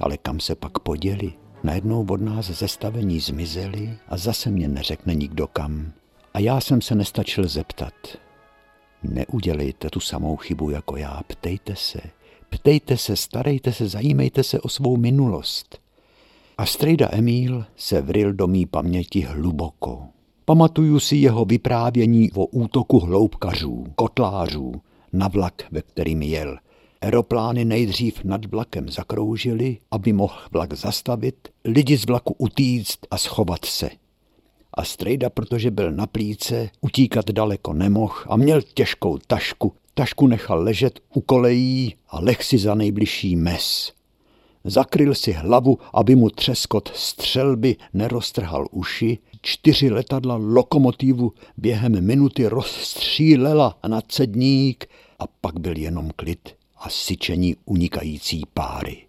Ale 0.00 0.16
kam 0.16 0.40
se 0.40 0.54
pak 0.54 0.78
poděli? 0.78 1.32
Najednou 1.62 2.06
od 2.10 2.20
nás 2.20 2.46
zestavení 2.46 3.20
zmizeli 3.20 3.96
a 4.08 4.16
zase 4.16 4.50
mě 4.50 4.68
neřekne 4.68 5.14
nikdo 5.14 5.46
kam. 5.46 5.92
A 6.34 6.38
já 6.38 6.60
jsem 6.60 6.80
se 6.80 6.94
nestačil 6.94 7.48
zeptat. 7.48 7.94
Neudělejte 9.02 9.90
tu 9.90 10.00
samou 10.00 10.36
chybu 10.36 10.70
jako 10.70 10.96
já, 10.96 11.20
ptejte 11.26 11.76
se. 11.76 12.00
Ptejte 12.48 12.96
se, 12.96 13.16
starejte 13.16 13.72
se, 13.72 13.88
zajímejte 13.88 14.42
se 14.42 14.60
o 14.60 14.68
svou 14.68 14.96
minulost. 14.96 15.80
A 16.60 16.66
strejda 16.66 17.08
Emíl 17.12 17.64
se 17.76 18.02
vril 18.02 18.32
do 18.32 18.46
mý 18.46 18.66
paměti 18.66 19.20
hluboko. 19.20 20.02
Pamatuju 20.44 21.00
si 21.00 21.16
jeho 21.16 21.44
vyprávění 21.44 22.32
o 22.32 22.46
útoku 22.46 22.98
hloubkařů, 22.98 23.84
kotlářů, 23.94 24.72
na 25.12 25.28
vlak, 25.28 25.62
ve 25.70 25.82
kterým 25.82 26.22
jel. 26.22 26.58
Aeroplány 27.00 27.64
nejdřív 27.64 28.24
nad 28.24 28.44
vlakem 28.44 28.88
zakroužily, 28.88 29.78
aby 29.90 30.12
mohl 30.12 30.34
vlak 30.52 30.72
zastavit, 30.72 31.48
lidi 31.64 31.96
z 31.96 32.06
vlaku 32.06 32.34
utíct 32.38 33.06
a 33.10 33.18
schovat 33.18 33.64
se. 33.64 33.90
A 34.74 34.84
strejda, 34.84 35.30
protože 35.30 35.70
byl 35.70 35.92
na 35.92 36.06
plíce, 36.06 36.70
utíkat 36.80 37.30
daleko 37.30 37.72
nemohl 37.72 38.14
a 38.28 38.36
měl 38.36 38.62
těžkou 38.62 39.18
tašku. 39.26 39.72
Tašku 39.94 40.26
nechal 40.26 40.62
ležet 40.62 41.00
u 41.14 41.20
kolejí 41.20 41.94
a 42.08 42.20
leh 42.20 42.44
si 42.44 42.58
za 42.58 42.74
nejbližší 42.74 43.36
mes. 43.36 43.92
Zakryl 44.64 45.14
si 45.14 45.32
hlavu, 45.32 45.78
aby 45.92 46.16
mu 46.16 46.30
třeskot 46.30 46.92
střelby 46.94 47.76
neroztrhal 47.94 48.66
uši. 48.70 49.18
Čtyři 49.42 49.90
letadla 49.90 50.36
lokomotivu 50.36 51.32
během 51.56 52.06
minuty 52.06 52.46
rozstřílela 52.46 53.78
na 53.88 54.00
cedník 54.00 54.86
a 55.18 55.24
pak 55.40 55.60
byl 55.60 55.78
jenom 55.78 56.10
klid 56.16 56.48
a 56.76 56.88
syčení 56.88 57.56
unikající 57.64 58.42
páry. 58.54 59.06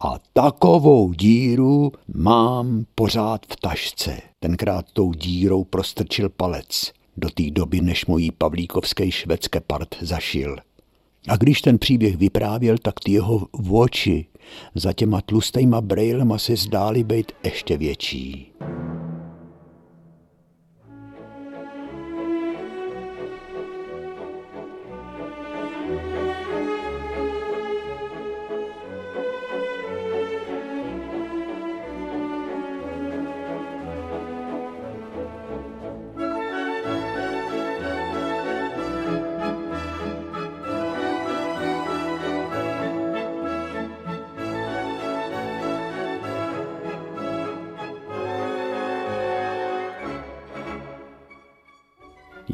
A 0.00 0.18
takovou 0.32 1.12
díru 1.12 1.92
mám 2.14 2.84
pořád 2.94 3.46
v 3.48 3.56
tašce. 3.56 4.20
Tenkrát 4.40 4.86
tou 4.92 5.12
dírou 5.12 5.64
prostrčil 5.64 6.28
palec 6.28 6.92
do 7.16 7.30
té 7.30 7.50
doby, 7.50 7.80
než 7.80 8.06
mojí 8.06 8.30
pavlíkovské 8.30 9.10
švédské 9.10 9.60
part 9.60 9.96
zašil. 10.00 10.56
A 11.28 11.36
když 11.36 11.60
ten 11.60 11.78
příběh 11.78 12.16
vyprávěl, 12.16 12.78
tak 12.78 12.94
ty 13.04 13.12
jeho 13.12 13.46
oči 13.70 14.26
za 14.74 14.92
těma 14.92 15.20
tlustejma 15.20 15.80
brejlema 15.80 16.38
se 16.38 16.56
zdály 16.56 17.04
být 17.04 17.32
ještě 17.44 17.76
větší. 17.76 18.52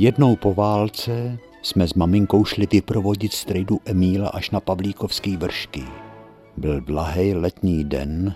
Jednou 0.00 0.36
po 0.36 0.54
válce 0.54 1.38
jsme 1.62 1.88
s 1.88 1.94
maminkou 1.94 2.44
šli 2.44 2.66
vyprovodit 2.72 3.32
strejdu 3.32 3.80
Emíla 3.84 4.28
až 4.28 4.50
na 4.50 4.60
Pavlíkovský 4.60 5.36
vršky. 5.36 5.82
Byl 6.56 6.80
blahej 6.80 7.34
letní 7.34 7.84
den, 7.84 8.34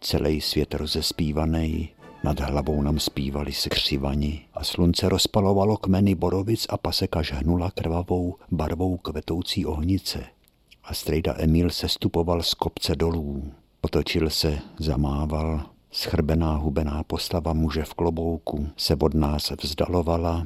celý 0.00 0.40
svět 0.40 0.74
rozespívaný, 0.74 1.88
nad 2.24 2.40
hlavou 2.40 2.82
nám 2.82 2.98
zpívali 2.98 3.52
se 3.52 3.68
křivani 3.68 4.40
a 4.54 4.64
slunce 4.64 5.08
rozpalovalo 5.08 5.76
kmeny 5.76 6.14
borovic 6.14 6.66
a 6.68 6.76
paseka 6.76 7.22
žhnula 7.22 7.70
krvavou 7.70 8.34
barvou 8.50 8.96
kvetoucí 8.96 9.66
ohnice. 9.66 10.24
A 10.84 10.94
strejda 10.94 11.34
Emil 11.38 11.70
se 11.70 11.88
stupoval 11.88 12.42
z 12.42 12.54
kopce 12.54 12.96
dolů. 12.96 13.52
Potočil 13.80 14.30
se, 14.30 14.58
zamával, 14.78 15.62
schrbená 15.90 16.56
hubená 16.56 17.02
postava 17.02 17.52
muže 17.52 17.84
v 17.84 17.94
klobouku 17.94 18.68
se 18.76 18.96
od 18.96 19.14
nás 19.14 19.52
vzdalovala 19.62 20.44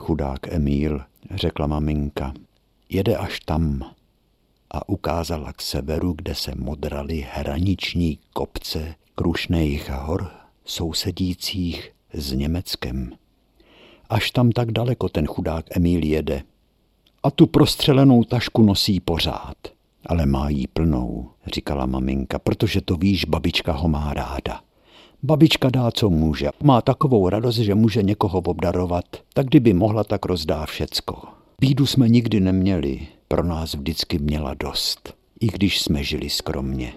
Chudák 0.00 0.54
Emíl, 0.54 1.00
řekla 1.34 1.66
maminka, 1.66 2.34
jede 2.88 3.16
až 3.16 3.40
tam 3.40 3.90
a 4.70 4.88
ukázala 4.88 5.52
k 5.52 5.62
severu, 5.62 6.12
kde 6.12 6.34
se 6.34 6.52
modraly 6.56 7.26
hraniční 7.32 8.18
kopce 8.32 8.94
krušných 9.14 9.90
hor 9.90 10.30
sousedících 10.64 11.92
s 12.12 12.32
Německem. 12.32 13.12
Až 14.08 14.30
tam 14.30 14.50
tak 14.50 14.72
daleko 14.72 15.08
ten 15.08 15.26
chudák 15.26 15.76
Emíl 15.76 16.04
jede. 16.04 16.42
A 17.22 17.30
tu 17.30 17.46
prostřelenou 17.46 18.24
tašku 18.24 18.62
nosí 18.62 19.00
pořád. 19.00 19.56
Ale 20.06 20.26
má 20.26 20.48
jí 20.48 20.66
plnou, 20.66 21.30
říkala 21.54 21.86
maminka, 21.86 22.38
protože 22.38 22.80
to 22.80 22.96
víš, 22.96 23.24
babička 23.24 23.72
ho 23.72 23.88
má 23.88 24.14
ráda. 24.14 24.60
Babička 25.22 25.70
dá, 25.70 25.90
co 25.90 26.10
může. 26.10 26.48
Má 26.62 26.80
takovou 26.82 27.28
radost, 27.28 27.56
že 27.56 27.74
může 27.74 28.02
někoho 28.02 28.38
obdarovat, 28.38 29.04
tak 29.34 29.46
kdyby 29.46 29.72
mohla, 29.72 30.04
tak 30.04 30.26
rozdá 30.26 30.66
všecko. 30.66 31.16
Bídu 31.60 31.86
jsme 31.86 32.08
nikdy 32.08 32.40
neměli, 32.40 33.00
pro 33.28 33.44
nás 33.44 33.74
vždycky 33.74 34.18
měla 34.18 34.54
dost, 34.54 35.14
i 35.40 35.46
když 35.46 35.80
jsme 35.80 36.04
žili 36.04 36.30
skromně. 36.30 36.92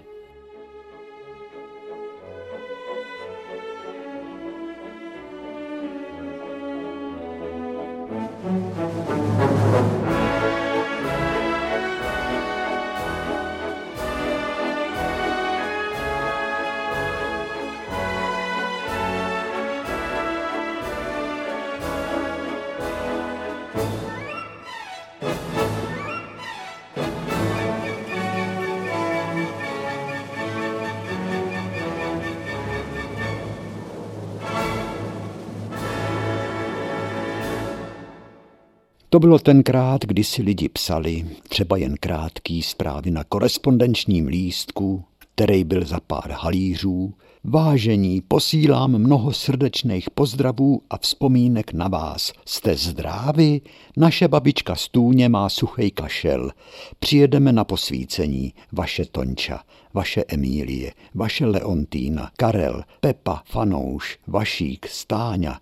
To 39.13 39.19
bylo 39.19 39.39
tenkrát, 39.39 40.05
kdy 40.05 40.23
si 40.23 40.41
lidi 40.41 40.69
psali, 40.69 41.25
třeba 41.49 41.77
jen 41.77 41.95
krátký 41.99 42.61
zprávy 42.61 43.11
na 43.11 43.23
korespondenčním 43.23 44.27
lístku, 44.27 45.03
který 45.19 45.63
byl 45.63 45.85
za 45.85 45.99
pár 46.07 46.31
halířů. 46.31 47.13
Vážení, 47.43 48.21
posílám 48.21 48.91
mnoho 48.91 49.33
srdečných 49.33 50.09
pozdravů 50.09 50.81
a 50.89 50.97
vzpomínek 50.97 51.73
na 51.73 51.87
vás. 51.87 52.33
Jste 52.45 52.75
zdraví? 52.75 53.61
Naše 53.97 54.27
babička 54.27 54.75
Stůně 54.75 55.29
má 55.29 55.49
suchej 55.49 55.91
kašel. 55.91 56.51
Přijedeme 56.99 57.53
na 57.53 57.63
posvícení. 57.63 58.53
Vaše 58.71 59.05
Tonča, 59.05 59.59
vaše 59.93 60.23
Emílie, 60.27 60.93
vaše 61.15 61.45
Leontýna, 61.45 62.31
Karel, 62.37 62.83
Pepa, 62.99 63.41
Fanouš, 63.45 64.17
Vašík, 64.27 64.87
Stáňa. 64.87 65.59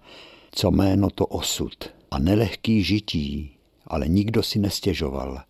Co 0.52 0.72
jméno 0.72 1.10
to 1.10 1.26
osud 1.26 2.01
a 2.12 2.20
nelehký 2.20 2.84
žití, 2.84 3.52
ale 3.88 4.08
nikdo 4.08 4.44
si 4.44 4.60
nestěžoval. 4.60 5.42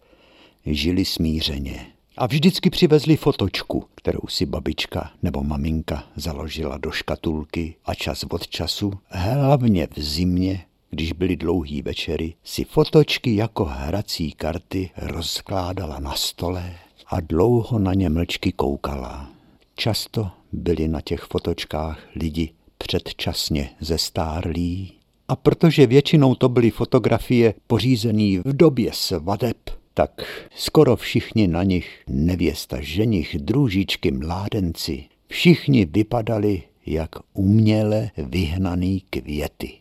Žili 0.65 1.05
smířeně. 1.05 1.87
A 2.17 2.27
vždycky 2.27 2.69
přivezli 2.69 3.17
fotočku, 3.17 3.85
kterou 3.95 4.19
si 4.29 4.45
babička 4.45 5.11
nebo 5.23 5.43
maminka 5.43 6.03
založila 6.15 6.77
do 6.77 6.91
škatulky 6.91 7.75
a 7.85 7.93
čas 7.93 8.23
od 8.29 8.47
času, 8.47 8.93
hlavně 9.09 9.87
v 9.95 10.01
zimě, 10.01 10.65
když 10.89 11.13
byly 11.13 11.35
dlouhý 11.35 11.81
večery, 11.81 12.33
si 12.43 12.63
fotočky 12.63 13.35
jako 13.35 13.65
hrací 13.65 14.31
karty 14.31 14.89
rozkládala 14.97 15.99
na 15.99 16.15
stole 16.15 16.73
a 17.07 17.19
dlouho 17.19 17.79
na 17.79 17.93
ně 17.93 18.09
mlčky 18.09 18.51
koukala. 18.51 19.29
Často 19.75 20.31
byli 20.51 20.87
na 20.87 21.01
těch 21.01 21.21
fotočkách 21.21 21.99
lidi 22.15 22.53
předčasně 22.77 23.69
zestárlí 23.79 25.00
a 25.31 25.35
protože 25.35 25.87
většinou 25.87 26.35
to 26.35 26.49
byly 26.49 26.71
fotografie 26.71 27.53
pořízené 27.67 28.39
v 28.45 28.53
době 28.53 28.91
svadeb, 28.93 29.57
tak 29.93 30.21
skoro 30.55 30.95
všichni 30.95 31.47
na 31.47 31.63
nich, 31.63 32.03
nevěsta, 32.07 32.77
ženich, 32.81 33.35
družičky, 33.39 34.11
mládenci, 34.11 35.05
všichni 35.27 35.85
vypadali 35.85 36.63
jak 36.85 37.09
uměle 37.33 38.11
vyhnaný 38.17 39.03
květy. 39.09 39.73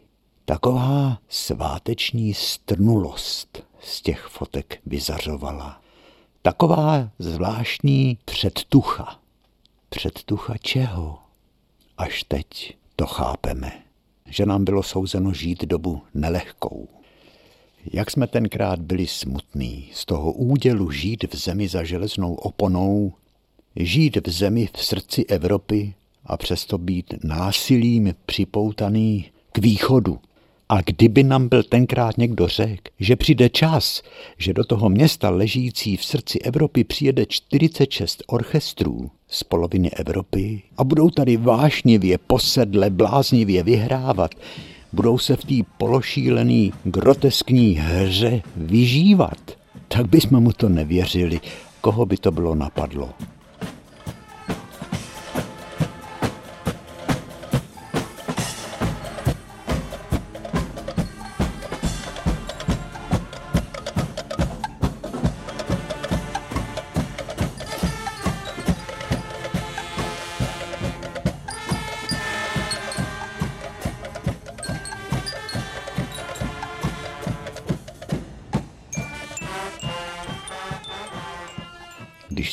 Taková 0.45 1.19
sváteční 1.29 2.35
strnulost 2.35 3.65
z 3.81 4.03
těch 4.03 4.27
fotek 4.31 4.79
vyzařovala. 4.87 5.81
Taková 6.43 7.11
zvláštní 7.19 8.19
předtucha. 8.25 9.19
Předtucha 9.89 10.55
čeho? 10.59 11.19
Až 11.99 12.23
teď 12.23 12.77
to 12.97 13.07
chápeme 13.07 13.90
že 14.31 14.47
nám 14.47 14.65
bylo 14.65 14.83
souzeno 14.83 15.33
žít 15.33 15.65
dobu 15.65 16.03
nelehkou. 16.15 16.89
Jak 17.93 18.11
jsme 18.11 18.27
tenkrát 18.27 18.81
byli 18.81 19.07
smutní 19.07 19.91
z 19.93 20.05
toho 20.05 20.33
údělu 20.33 20.91
žít 20.91 21.35
v 21.35 21.37
zemi 21.37 21.69
za 21.69 21.85
železnou 21.85 22.35
oponou, 22.35 23.13
žít 23.77 24.27
v 24.27 24.31
zemi 24.31 24.69
v 24.77 24.85
srdci 24.85 25.25
Evropy 25.25 25.95
a 26.25 26.37
přesto 26.37 26.79
být 26.79 27.15
násilím 27.25 28.15
připoutaný 28.27 29.31
k 29.53 29.59
východu, 29.59 30.19
a 30.73 30.81
kdyby 30.81 31.23
nám 31.23 31.49
byl 31.49 31.63
tenkrát 31.63 32.19
někdo 32.19 32.49
řekl, 32.49 32.83
že 33.01 33.17
přijde 33.17 33.49
čas, 33.49 34.03
že 34.39 34.53
do 34.53 34.65
toho 34.65 34.89
města 34.89 35.31
ležící 35.31 35.97
v 35.97 36.05
srdci 36.05 36.39
Evropy 36.39 36.85
přijede 36.85 37.27
46 37.27 38.23
orchestrů 38.27 39.11
z 39.29 39.45
poloviny 39.45 39.91
Evropy 39.91 40.63
a 40.77 40.85
budou 40.85 41.11
tady 41.11 41.37
vášnivě, 41.37 42.19
posedle, 42.19 42.91
bláznivě 42.91 43.63
vyhrávat, 43.63 44.35
budou 44.93 45.19
se 45.19 45.37
v 45.37 45.45
té 45.45 45.71
pološílený, 45.79 46.73
groteskní 46.85 47.75
hře 47.75 48.43
vyžívat, 48.57 49.51
tak 49.89 50.09
bychom 50.09 50.43
mu 50.43 50.53
to 50.53 50.69
nevěřili, 50.69 51.41
koho 51.81 52.07
by 52.07 52.17
to 52.17 52.31
bylo 52.31 52.55
napadlo. 52.55 53.11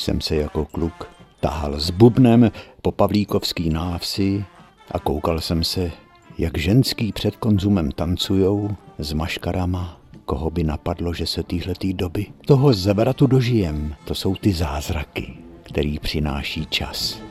Jsem 0.08 0.22
se 0.22 0.36
jako 0.36 0.66
kluk 0.66 1.10
tahal 1.40 1.80
s 1.80 1.90
bubnem 1.90 2.52
po 2.82 2.92
Pavlíkovský 2.92 3.70
návsi 3.70 4.46
a 4.92 5.00
koukal 5.00 5.42
jsem 5.42 5.64
se, 5.64 5.92
jak 6.38 6.58
ženský 6.58 7.12
před 7.12 7.36
konzumem 7.36 7.92
tancujou 7.92 8.70
s 9.00 9.14
maškarama. 9.14 10.02
Koho 10.26 10.50
by 10.50 10.64
napadlo, 10.64 11.14
že 11.14 11.26
se 11.26 11.44
týhletý 11.44 11.94
doby 11.94 12.26
toho 12.46 12.74
zevratu 12.74 13.28
dožijem. 13.28 13.96
To 14.06 14.16
jsou 14.16 14.36
ty 14.36 14.54
zázraky, 14.54 15.38
který 15.64 16.00
přináší 16.00 16.66
čas. 16.66 17.27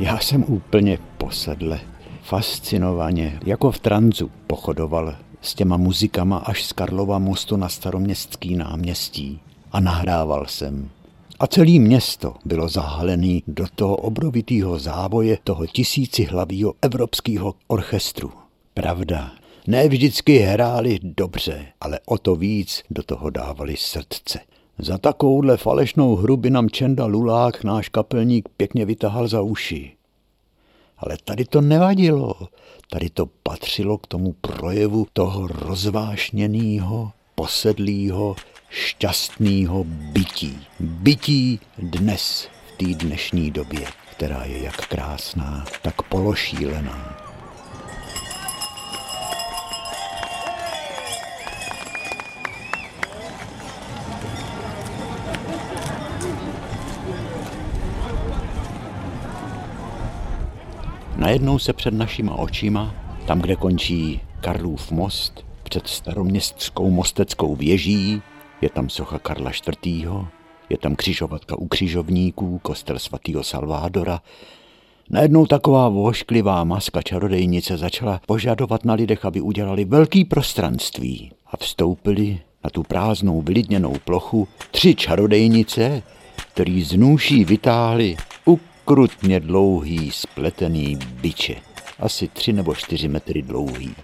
Já 0.00 0.18
jsem 0.18 0.44
úplně 0.48 0.98
posedle, 1.18 1.80
fascinovaně, 2.22 3.40
jako 3.46 3.70
v 3.70 3.78
tranzu 3.78 4.30
pochodoval 4.46 5.16
s 5.42 5.54
těma 5.54 5.76
muzikama 5.76 6.36
až 6.38 6.64
z 6.64 6.72
Karlova 6.72 7.18
mostu 7.18 7.56
na 7.56 7.68
staroměstský 7.68 8.56
náměstí 8.56 9.40
a 9.72 9.80
nahrával 9.80 10.46
jsem. 10.46 10.90
A 11.38 11.46
celé 11.46 11.78
město 11.78 12.34
bylo 12.44 12.68
zahalené 12.68 13.40
do 13.46 13.66
toho 13.74 13.96
obrovitého 13.96 14.78
závoje 14.78 15.38
toho 15.44 15.66
tisícihlavého 15.66 16.74
evropského 16.82 17.54
orchestru. 17.66 18.32
Pravda, 18.74 19.30
ne 19.66 19.88
vždycky 19.88 20.38
hráli 20.38 20.98
dobře, 21.02 21.66
ale 21.80 22.00
o 22.06 22.18
to 22.18 22.36
víc 22.36 22.82
do 22.90 23.02
toho 23.02 23.30
dávali 23.30 23.76
srdce. 23.76 24.40
Za 24.82 24.98
takovouhle 24.98 25.56
falešnou 25.56 26.16
hru 26.16 26.36
by 26.36 26.50
nám 26.50 26.70
Čenda 26.70 27.06
Lulák, 27.06 27.64
náš 27.64 27.88
kapelník, 27.88 28.48
pěkně 28.56 28.84
vytahal 28.84 29.28
za 29.28 29.42
uši. 29.42 29.92
Ale 30.98 31.16
tady 31.24 31.44
to 31.44 31.60
nevadilo. 31.60 32.34
Tady 32.90 33.10
to 33.10 33.26
patřilo 33.42 33.98
k 33.98 34.06
tomu 34.06 34.32
projevu 34.40 35.06
toho 35.12 35.46
rozvášněného, 35.46 37.12
posedlého, 37.34 38.36
šťastného 38.70 39.84
bytí. 39.84 40.58
Bytí 40.80 41.60
dnes, 41.78 42.48
v 42.74 42.76
té 42.76 43.04
dnešní 43.04 43.50
době, 43.50 43.86
která 44.10 44.44
je 44.44 44.62
jak 44.62 44.88
krásná, 44.88 45.64
tak 45.82 46.02
pološílená. 46.02 47.29
Najednou 61.20 61.58
se 61.58 61.72
před 61.72 61.94
našima 61.94 62.34
očima, 62.34 62.94
tam, 63.26 63.40
kde 63.40 63.56
končí 63.56 64.20
Karlův 64.40 64.90
most, 64.90 65.44
před 65.62 65.86
staroměstskou 65.86 66.90
mosteckou 66.90 67.56
věží, 67.56 68.22
je 68.60 68.70
tam 68.70 68.88
socha 68.88 69.18
Karla 69.18 69.50
IV., 69.50 70.06
je 70.70 70.78
tam 70.78 70.96
křižovatka 70.96 71.58
u 71.58 71.68
křižovníků, 71.68 72.58
kostel 72.58 72.98
svatého 72.98 73.42
Salvádora. 73.42 74.20
Najednou 75.10 75.46
taková 75.46 75.88
vošklivá 75.88 76.64
maska 76.64 77.02
čarodejnice 77.02 77.76
začala 77.76 78.20
požadovat 78.26 78.84
na 78.84 78.94
lidech, 78.94 79.24
aby 79.24 79.40
udělali 79.40 79.84
velký 79.84 80.24
prostranství 80.24 81.32
a 81.46 81.56
vstoupili 81.56 82.40
na 82.64 82.70
tu 82.70 82.82
prázdnou 82.82 83.42
vylidněnou 83.42 83.94
plochu 84.04 84.48
tři 84.70 84.94
čarodejnice, 84.94 86.02
který 86.52 86.82
z 86.82 86.92
nůší 86.92 87.44
vytáhli 87.44 88.16
ukrutně 88.90 89.40
dlouhý 89.40 90.10
spletený 90.10 90.96
byče, 90.96 91.56
asi 91.98 92.28
tři 92.28 92.52
nebo 92.52 92.74
čtyři 92.74 93.08
metry 93.08 93.42
dlouhý. 93.42 93.94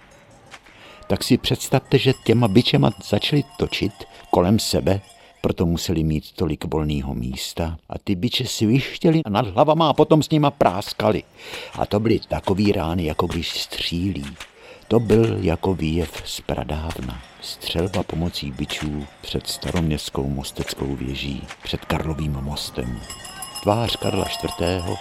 Tak 1.07 1.24
si 1.24 1.39
představte, 1.39 1.99
že 1.99 2.12
těma 2.24 2.49
byčema 2.49 2.91
začali 3.09 3.45
točit 3.59 3.93
kolem 4.30 4.59
sebe, 4.59 5.01
proto 5.41 5.66
museli 5.66 6.05
mít 6.05 6.32
tolik 6.32 6.64
volného 6.64 7.14
místa 7.14 7.76
a 7.89 7.99
ty 7.99 8.14
byče 8.14 8.47
svištěli 8.47 9.20
nad 9.28 9.47
hlavama 9.47 9.89
a 9.89 9.93
potom 9.93 10.22
s 10.22 10.30
nima 10.30 10.51
práskali. 10.51 11.22
A 11.74 11.87
to 11.87 12.01
byly 12.01 12.20
takový 12.28 12.72
rány, 12.72 13.05
jako 13.05 13.26
když 13.26 13.61
střílí. 13.61 14.26
To 14.89 15.01
byl 15.01 15.39
jako 15.41 15.74
výjev 15.74 16.22
z 16.24 16.41
pradávna. 16.41 17.22
Střelba 17.41 18.03
pomocí 18.03 18.51
byčů 18.51 19.07
před 19.20 19.47
staroměstskou 19.47 20.28
mosteckou 20.28 20.97
věží, 20.97 21.43
před 21.62 21.84
Karlovým 21.84 22.32
mostem. 22.32 23.01
Tvář 23.67 23.97
Karla 23.97 24.25
IV. 24.25 24.99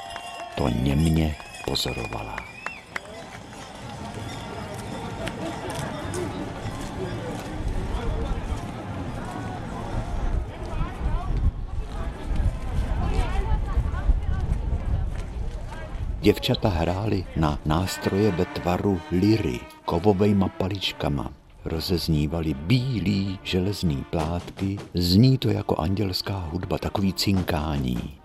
to 0.58 0.70
němě 0.70 1.36
pozorovala. 1.66 2.36
Děvčata 16.22 16.70
hrály 16.70 17.26
na 17.36 17.60
nástroje 17.66 18.32
ve 18.32 18.46
tvaru 18.46 19.02
liry, 19.12 19.60
kovovejma 19.86 20.48
paličkama. 20.48 21.32
Rozeznívaly 21.66 22.54
bílý 22.54 23.40
železný 23.44 24.06
plátky, 24.10 24.78
zní 24.94 25.38
to 25.38 25.50
jako 25.50 25.76
andělská 25.76 26.38
hudba, 26.38 26.78
takový 26.78 27.14
cinkání 27.14 28.25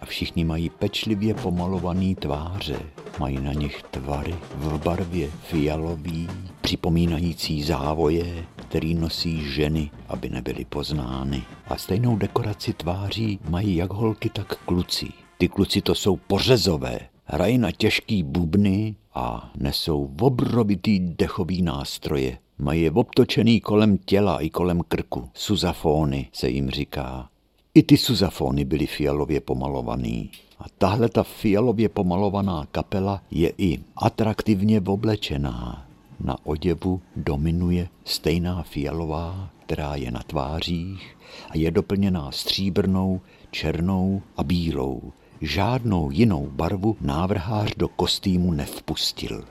a 0.00 0.06
všichni 0.06 0.44
mají 0.44 0.70
pečlivě 0.70 1.34
pomalovaný 1.34 2.14
tváře. 2.14 2.80
Mají 3.20 3.40
na 3.40 3.52
nich 3.52 3.82
tvary 3.82 4.34
v 4.54 4.84
barvě 4.84 5.30
fialový, 5.30 6.28
připomínající 6.60 7.62
závoje, 7.62 8.44
který 8.56 8.94
nosí 8.94 9.50
ženy, 9.50 9.90
aby 10.08 10.28
nebyly 10.28 10.64
poznány. 10.64 11.42
A 11.68 11.76
stejnou 11.76 12.16
dekoraci 12.16 12.72
tváří 12.72 13.38
mají 13.48 13.76
jak 13.76 13.92
holky, 13.92 14.30
tak 14.30 14.56
kluci. 14.56 15.08
Ty 15.38 15.48
kluci 15.48 15.82
to 15.82 15.94
jsou 15.94 16.16
pořezové, 16.16 16.98
hrají 17.24 17.58
na 17.58 17.72
těžký 17.72 18.22
bubny 18.22 18.94
a 19.14 19.50
nesou 19.56 20.10
obrovitý 20.20 21.00
dechový 21.00 21.62
nástroje. 21.62 22.38
Mají 22.58 22.82
je 22.82 22.90
obtočený 22.90 23.60
kolem 23.60 23.98
těla 23.98 24.40
i 24.40 24.50
kolem 24.50 24.80
krku. 24.88 25.30
Suzafóny 25.34 26.28
se 26.32 26.48
jim 26.48 26.70
říká. 26.70 27.28
I 27.76 27.82
ty 27.82 27.96
suzafony 27.96 28.64
byly 28.64 28.86
fialově 28.86 29.40
pomalovaný. 29.40 30.30
A 30.58 30.64
tahle 30.78 31.08
ta 31.08 31.22
fialově 31.22 31.88
pomalovaná 31.88 32.66
kapela 32.72 33.22
je 33.30 33.52
i 33.58 33.80
atraktivně 33.96 34.80
oblečená. 34.80 35.88
Na 36.20 36.36
oděvu 36.46 37.00
dominuje 37.16 37.88
stejná 38.04 38.62
fialová, 38.62 39.50
která 39.66 39.94
je 39.94 40.10
na 40.10 40.22
tvářích 40.26 41.16
a 41.50 41.56
je 41.56 41.70
doplněná 41.70 42.32
stříbrnou, 42.32 43.20
černou 43.50 44.22
a 44.36 44.44
bílou. 44.44 45.12
Žádnou 45.40 46.10
jinou 46.10 46.48
barvu 46.52 46.96
návrhář 47.00 47.74
do 47.76 47.88
kostýmu 47.88 48.52
nevpustil. 48.52 49.44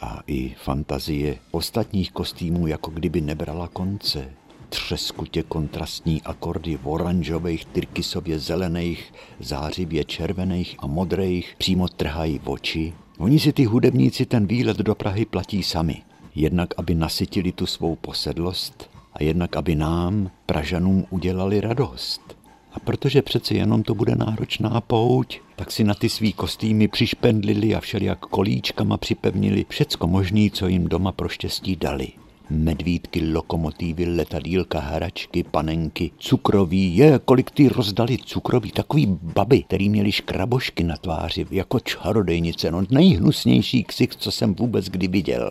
A 0.00 0.20
i 0.26 0.54
fantazie 0.64 1.38
ostatních 1.50 2.12
kostýmů 2.12 2.66
jako 2.66 2.90
kdyby 2.90 3.20
nebrala 3.20 3.68
konce 3.68 4.30
třeskutě 4.68 5.42
kontrastní 5.42 6.22
akordy 6.22 6.76
v 6.76 6.88
oranžových, 6.88 7.64
tyrkysově 7.64 8.38
zelených, 8.38 9.12
zářivě 9.40 10.04
červených 10.04 10.76
a 10.78 10.86
modrých 10.86 11.54
přímo 11.58 11.88
trhají 11.88 12.40
oči. 12.44 12.92
Oni 13.18 13.40
si 13.40 13.52
ty 13.52 13.64
hudebníci 13.64 14.26
ten 14.26 14.46
výlet 14.46 14.76
do 14.76 14.94
Prahy 14.94 15.24
platí 15.24 15.62
sami. 15.62 16.02
Jednak, 16.34 16.74
aby 16.76 16.94
nasytili 16.94 17.52
tu 17.52 17.66
svou 17.66 17.96
posedlost 17.96 18.90
a 19.12 19.22
jednak, 19.22 19.56
aby 19.56 19.74
nám, 19.74 20.30
Pražanům, 20.46 21.06
udělali 21.10 21.60
radost. 21.60 22.36
A 22.72 22.80
protože 22.80 23.22
přece 23.22 23.54
jenom 23.54 23.82
to 23.82 23.94
bude 23.94 24.14
náročná 24.14 24.80
pouť, 24.80 25.40
tak 25.56 25.70
si 25.70 25.84
na 25.84 25.94
ty 25.94 26.08
svý 26.08 26.32
kostýmy 26.32 26.88
přišpendlili 26.88 27.74
a 27.74 27.80
všelijak 27.80 28.18
kolíčkama 28.18 28.96
připevnili 28.96 29.66
všecko 29.68 30.06
možný, 30.06 30.50
co 30.50 30.66
jim 30.66 30.88
doma 30.88 31.12
pro 31.12 31.28
štěstí 31.28 31.76
dali 31.76 32.12
medvídky, 32.50 33.32
lokomotivy, 33.32 34.06
letadílka, 34.06 34.80
hračky, 34.80 35.42
panenky, 35.42 36.10
cukroví, 36.18 36.96
je, 36.96 37.20
kolik 37.24 37.50
ty 37.50 37.68
rozdali 37.68 38.18
cukroví, 38.18 38.70
takový 38.70 39.06
baby, 39.22 39.62
který 39.62 39.88
měli 39.88 40.12
škrabošky 40.12 40.84
na 40.84 40.96
tváři, 40.96 41.46
jako 41.50 41.80
čarodejnice, 41.80 42.70
no 42.70 42.82
nejhnusnější 42.90 43.84
ksich, 43.84 44.16
co 44.16 44.30
jsem 44.30 44.54
vůbec 44.54 44.88
kdy 44.88 45.08
viděl. 45.08 45.50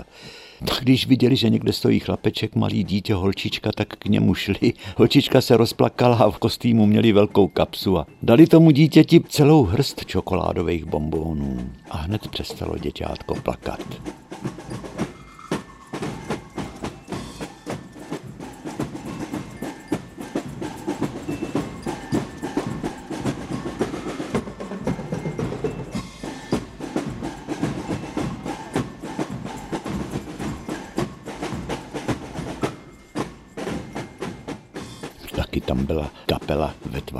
Tak 0.66 0.80
když 0.82 1.08
viděli, 1.08 1.36
že 1.36 1.50
někde 1.50 1.74
stojí 1.74 2.00
chlapeček, 2.00 2.56
malý 2.56 2.84
dítě, 2.84 3.14
holčička, 3.14 3.72
tak 3.72 3.88
k 3.88 4.06
němu 4.06 4.34
šli. 4.34 4.74
Holčička 4.98 5.42
se 5.42 5.58
rozplakala 5.58 6.18
a 6.18 6.30
v 6.30 6.38
kostýmu 6.38 6.86
měli 6.86 7.12
velkou 7.12 7.48
kapsu 7.48 7.98
a 7.98 8.08
dali 8.24 8.48
tomu 8.48 8.72
dítěti 8.72 9.22
celou 9.30 9.64
hrst 9.64 10.06
čokoládových 10.06 10.86
bombónů. 10.86 11.70
A 11.90 11.98
hned 11.98 12.28
přestalo 12.28 12.78
děťátko 12.78 13.36
plakat. 13.36 13.82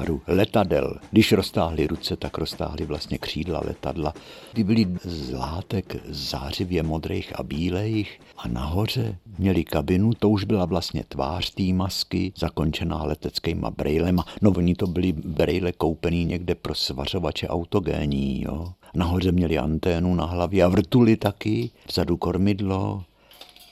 Tvaru 0.08 0.22
letadel. 0.28 1.00
Když 1.12 1.32
roztáhli 1.32 1.88
ruce, 1.88 2.16
tak 2.16 2.38
roztáhli 2.38 2.86
vlastně 2.86 3.18
křídla 3.18 3.62
letadla. 3.66 4.14
Ty 4.54 4.64
byly 4.64 4.88
z 5.04 5.34
látek 5.34 5.96
zářivě 6.10 6.84
modrých 6.84 7.40
a 7.40 7.44
bílejch 7.44 8.20
a 8.38 8.48
nahoře 8.48 9.18
měli 9.38 9.64
kabinu, 9.64 10.14
to 10.20 10.30
už 10.30 10.44
byla 10.44 10.66
vlastně 10.66 11.04
tvář 11.08 11.50
té 11.50 11.64
masky, 11.64 12.34
zakončená 12.38 13.04
leteckýma 13.04 13.72
brejlema. 13.72 14.26
No 14.42 14.52
oni 14.52 14.76
to 14.76 14.88
byly 14.88 15.12
brejle 15.12 15.72
koupený 15.72 16.26
někde 16.26 16.56
pro 16.56 16.76
svařovače 16.76 17.48
autogéní, 17.48 18.42
jo. 18.42 18.74
Nahoře 18.96 19.32
měli 19.32 19.58
anténu 19.58 20.16
na 20.16 20.26
hlavě 20.26 20.64
a 20.64 20.68
vrtuli 20.68 21.18
taky, 21.18 21.70
vzadu 21.88 22.18
kormidlo, 22.18 23.04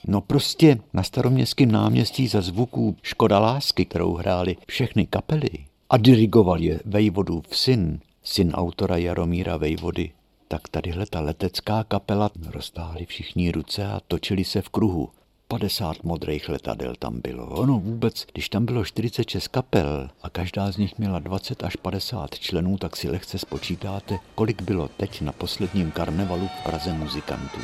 No 0.08 0.20
prostě 0.20 0.78
na 0.92 1.02
staroměstském 1.02 1.72
náměstí 1.72 2.28
za 2.28 2.40
zvuků 2.40 2.96
Škoda 3.02 3.38
lásky, 3.38 3.84
kterou 3.84 4.14
hráli 4.14 4.56
všechny 4.66 5.06
kapely 5.06 5.50
a 5.90 5.96
dirigoval 5.96 6.60
je 6.60 6.80
Vejvodův 6.84 7.56
syn, 7.56 8.00
syn 8.22 8.50
autora 8.50 8.96
Jaromíra 8.96 9.56
Vejvody, 9.56 10.10
tak 10.48 10.68
tadyhle 10.68 11.06
ta 11.06 11.20
letecká 11.20 11.84
kapela 11.84 12.30
roztáhli 12.46 13.06
všichni 13.06 13.52
ruce 13.52 13.86
a 13.86 14.00
točili 14.08 14.44
se 14.44 14.62
v 14.62 14.68
kruhu. 14.68 15.08
50 15.48 16.04
modrých 16.04 16.48
letadel 16.48 16.94
tam 16.98 17.20
bylo. 17.20 17.46
Ono 17.46 17.78
vůbec, 17.78 18.26
když 18.32 18.48
tam 18.48 18.66
bylo 18.66 18.84
46 18.84 19.48
kapel 19.48 20.10
a 20.22 20.30
každá 20.30 20.72
z 20.72 20.76
nich 20.76 20.98
měla 20.98 21.18
20 21.18 21.64
až 21.64 21.76
50 21.76 22.38
členů, 22.38 22.78
tak 22.78 22.96
si 22.96 23.10
lehce 23.10 23.38
spočítáte, 23.38 24.18
kolik 24.34 24.62
bylo 24.62 24.88
teď 24.88 25.20
na 25.20 25.32
posledním 25.32 25.90
karnevalu 25.90 26.48
v 26.60 26.64
Praze 26.64 26.92
muzikantů. 26.92 27.60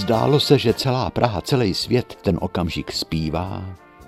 Zdálo 0.00 0.40
se, 0.40 0.58
že 0.58 0.74
celá 0.74 1.10
Praha, 1.10 1.40
celý 1.40 1.74
svět 1.74 2.18
ten 2.22 2.38
okamžik 2.40 2.92
zpívá, 2.92 3.64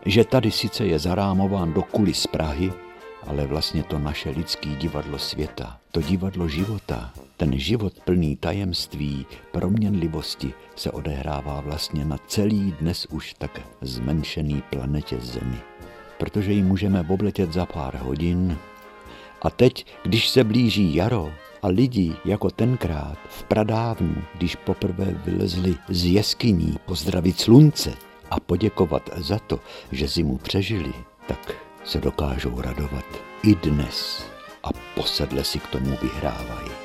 že 0.07 0.25
tady 0.25 0.51
sice 0.51 0.87
je 0.87 0.99
zarámován 0.99 1.73
do 1.73 1.83
kulis 1.83 2.27
Prahy, 2.27 2.73
ale 3.27 3.47
vlastně 3.47 3.83
to 3.83 3.99
naše 3.99 4.31
lidský 4.31 4.77
divadlo 4.77 5.19
světa, 5.19 5.79
to 5.91 6.01
divadlo 6.01 6.49
života, 6.49 7.13
ten 7.37 7.59
život 7.59 7.93
plný 8.05 8.37
tajemství, 8.37 9.27
proměnlivosti 9.51 10.55
se 10.77 10.91
odehrává 10.91 11.61
vlastně 11.61 12.05
na 12.05 12.19
celý 12.27 12.75
dnes 12.81 13.07
už 13.07 13.35
tak 13.35 13.61
zmenšený 13.81 14.63
planetě 14.71 15.19
Zemi. 15.21 15.59
Protože 16.19 16.53
ji 16.53 16.63
můžeme 16.63 17.05
obletět 17.09 17.53
za 17.53 17.67
pár 17.67 17.97
hodin. 17.97 18.59
A 19.43 19.51
teď, 19.51 19.87
když 20.03 20.29
se 20.29 20.45
blíží 20.45 20.95
jaro, 20.95 21.33
a 21.63 21.69
lidi 21.69 22.13
jako 22.25 22.51
tenkrát 22.51 23.19
v 23.29 23.43
pradávnu, 23.43 24.15
když 24.35 24.57
poprvé 24.57 25.05
vylezli 25.05 25.77
z 25.89 26.05
jeskyní 26.05 26.79
pozdravit 26.87 27.41
slunce 27.41 27.95
a 28.31 28.41
poděkovat 28.41 29.11
za 29.17 29.39
to, 29.39 29.61
že 29.93 30.09
zimu 30.09 30.39
přežili, 30.39 30.93
tak 31.29 31.55
se 31.85 32.01
dokážou 32.01 32.61
radovat 32.61 33.05
i 33.43 33.55
dnes 33.55 34.27
a 34.65 34.69
posedle 34.95 35.45
si 35.45 35.59
k 35.59 35.67
tomu 35.67 35.97
vyhrávají. 36.03 36.82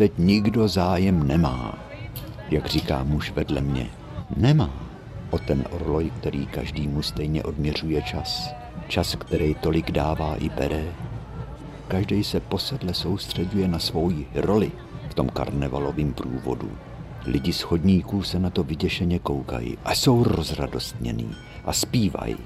Teď 0.00 0.12
nikdo 0.18 0.68
zájem 0.68 1.26
nemá, 1.26 1.78
jak 2.50 2.66
říká 2.66 3.04
muž 3.04 3.30
vedle 3.30 3.60
mě. 3.60 3.90
Nemá. 4.36 4.70
O 5.30 5.38
ten 5.38 5.64
orloj, 5.70 6.10
který 6.18 6.46
každýmu 6.46 7.02
stejně 7.02 7.42
odměřuje 7.42 8.02
čas. 8.02 8.48
Čas, 8.88 9.14
který 9.14 9.54
tolik 9.54 9.90
dává 9.90 10.36
i 10.36 10.48
bere. 10.48 10.84
Každý 11.88 12.24
se 12.24 12.40
posedle 12.40 12.94
soustředuje 12.94 13.68
na 13.68 13.78
svou 13.78 14.12
roli 14.34 14.72
v 15.10 15.14
tom 15.14 15.28
karnevalovém 15.28 16.12
průvodu. 16.12 16.72
Lidi 17.26 17.52
z 17.52 17.60
chodníků 17.60 18.22
se 18.22 18.38
na 18.38 18.50
to 18.50 18.64
vyděšeně 18.64 19.18
koukají 19.18 19.78
a 19.84 19.94
jsou 19.94 20.24
rozradostnění 20.24 21.34
a 21.64 21.72
zpívají. 21.72 22.36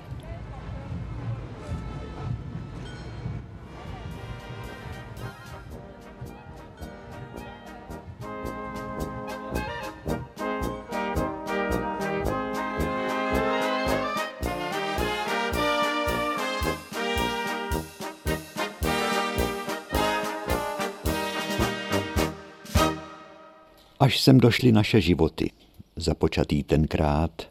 Až 24.14 24.20
sem 24.20 24.38
došly 24.40 24.72
naše 24.72 25.00
životy, 25.00 25.50
započatý 25.96 26.62
tenkrát, 26.62 27.42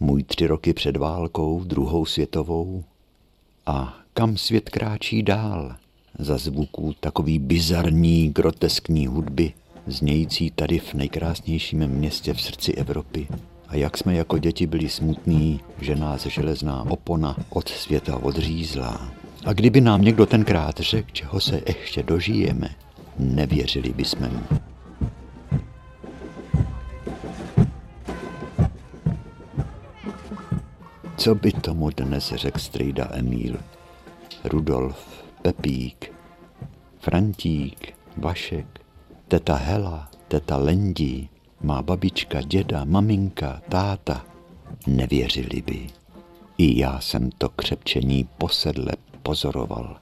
můj 0.00 0.22
tři 0.22 0.46
roky 0.46 0.72
před 0.72 0.96
válkou, 0.96 1.64
druhou 1.64 2.06
světovou, 2.06 2.84
a 3.66 3.98
kam 4.14 4.36
svět 4.36 4.68
kráčí 4.70 5.22
dál, 5.22 5.76
za 6.18 6.38
zvuků 6.38 6.94
takový 7.00 7.38
bizarní, 7.38 8.28
groteskní 8.28 9.06
hudby, 9.06 9.52
znějící 9.86 10.50
tady 10.50 10.78
v 10.78 10.94
nejkrásnějším 10.94 11.86
městě 11.86 12.34
v 12.34 12.42
srdci 12.42 12.72
Evropy. 12.72 13.28
A 13.68 13.76
jak 13.76 13.96
jsme 13.96 14.14
jako 14.14 14.38
děti 14.38 14.66
byli 14.66 14.88
smutní, 14.88 15.60
že 15.80 15.96
nás 15.96 16.26
železná 16.26 16.90
opona 16.90 17.36
od 17.50 17.68
světa 17.68 18.16
odřízla. 18.16 19.12
A 19.44 19.52
kdyby 19.52 19.80
nám 19.80 20.02
někdo 20.02 20.26
tenkrát 20.26 20.80
řekl, 20.80 21.08
čeho 21.12 21.40
se 21.40 21.62
ještě 21.66 22.02
dožijeme, 22.02 22.68
nevěřili 23.18 23.92
bychom 23.92 24.28
mu. 24.28 24.69
Co 31.20 31.34
by 31.34 31.52
tomu 31.52 31.90
dnes 31.90 32.32
řekl 32.36 32.58
strejda 32.58 33.08
Emíl? 33.12 33.56
Rudolf, 34.44 35.24
Pepík, 35.42 36.12
Frantík, 36.98 37.94
Vašek, 38.16 38.80
teta 39.28 39.54
Hela, 39.54 40.10
teta 40.28 40.56
Lendí, 40.56 41.28
má 41.60 41.82
babička, 41.82 42.40
děda, 42.40 42.84
maminka, 42.84 43.62
táta. 43.68 44.24
Nevěřili 44.86 45.62
by. 45.62 45.86
I 46.58 46.80
já 46.80 47.00
jsem 47.00 47.30
to 47.30 47.48
křepčení 47.48 48.28
posedle 48.38 48.92
pozoroval. 49.22 49.96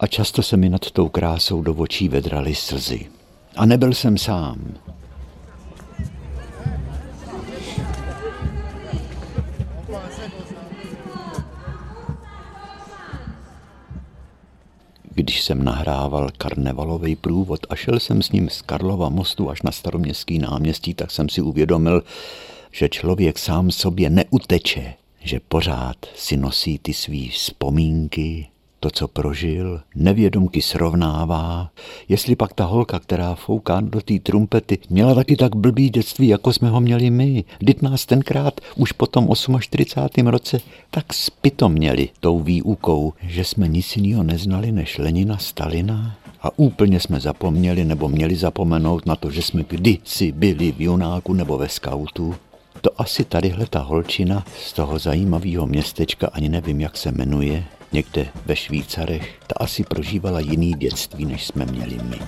A 0.00 0.06
často 0.06 0.42
se 0.42 0.56
mi 0.56 0.68
nad 0.68 0.90
tou 0.90 1.08
krásou 1.08 1.62
do 1.62 1.74
očí 1.74 2.08
vedraly 2.08 2.54
slzy. 2.54 3.10
A 3.56 3.66
nebyl 3.66 3.94
jsem 3.94 4.18
sám. 4.18 4.74
Když 15.20 15.42
jsem 15.42 15.64
nahrával 15.64 16.30
karnevalový 16.38 17.16
průvod 17.16 17.60
a 17.70 17.76
šel 17.76 18.00
jsem 18.00 18.22
s 18.22 18.32
ním 18.32 18.48
z 18.48 18.62
Karlova 18.62 19.08
mostu 19.08 19.50
až 19.50 19.62
na 19.62 19.72
staroměstský 19.72 20.38
náměstí, 20.38 20.94
tak 20.94 21.10
jsem 21.10 21.28
si 21.28 21.40
uvědomil, 21.40 22.02
že 22.70 22.88
člověk 22.88 23.38
sám 23.38 23.70
sobě 23.70 24.10
neuteče, 24.10 24.94
že 25.24 25.40
pořád 25.48 25.96
si 26.16 26.36
nosí 26.36 26.78
ty 26.78 26.94
svý 26.94 27.28
vzpomínky, 27.28 28.48
to, 28.80 28.90
co 28.90 29.08
prožil, 29.08 29.80
nevědomky 29.94 30.62
srovnává, 30.62 31.70
jestli 32.08 32.36
pak 32.36 32.52
ta 32.52 32.64
holka, 32.64 32.98
která 32.98 33.34
fouká 33.34 33.80
do 33.80 34.00
té 34.00 34.18
trumpety, 34.18 34.78
měla 34.90 35.14
taky 35.14 35.36
tak 35.36 35.56
blbý 35.56 35.90
dětství, 35.90 36.28
jako 36.28 36.52
jsme 36.52 36.70
ho 36.70 36.80
měli 36.80 37.10
my. 37.10 37.44
Vždyť 37.60 37.82
nás 37.82 38.06
tenkrát 38.06 38.60
už 38.76 38.92
po 38.92 39.06
tom 39.06 39.28
48. 39.60 40.26
roce 40.26 40.60
tak 40.90 41.14
spito 41.14 41.68
měli 41.68 42.08
tou 42.20 42.40
výukou, 42.40 43.12
že 43.22 43.44
jsme 43.44 43.68
nic 43.68 43.96
jiného 43.96 44.22
neznali 44.22 44.72
než 44.72 44.98
Lenina 44.98 45.38
Stalina 45.38 46.16
a 46.42 46.58
úplně 46.58 47.00
jsme 47.00 47.20
zapomněli 47.20 47.84
nebo 47.84 48.08
měli 48.08 48.36
zapomenout 48.36 49.06
na 49.06 49.16
to, 49.16 49.30
že 49.30 49.42
jsme 49.42 49.64
kdysi 49.68 50.32
byli 50.32 50.72
v 50.72 50.80
Junáku 50.80 51.32
nebo 51.32 51.58
ve 51.58 51.68
skautu. 51.68 52.34
To 52.80 53.00
asi 53.00 53.24
tadyhle 53.24 53.66
ta 53.66 53.80
holčina 53.80 54.44
z 54.66 54.72
toho 54.72 54.98
zajímavého 54.98 55.66
městečka, 55.66 56.30
ani 56.32 56.48
nevím, 56.48 56.80
jak 56.80 56.96
se 56.96 57.12
jmenuje, 57.12 57.64
někde 57.92 58.28
ve 58.46 58.56
Švýcarech, 58.56 59.38
ta 59.46 59.54
asi 59.56 59.84
prožívala 59.84 60.40
jiný 60.40 60.74
dětství, 60.74 61.24
než 61.24 61.46
jsme 61.46 61.66
měli 61.66 61.98
my. 62.02 62.18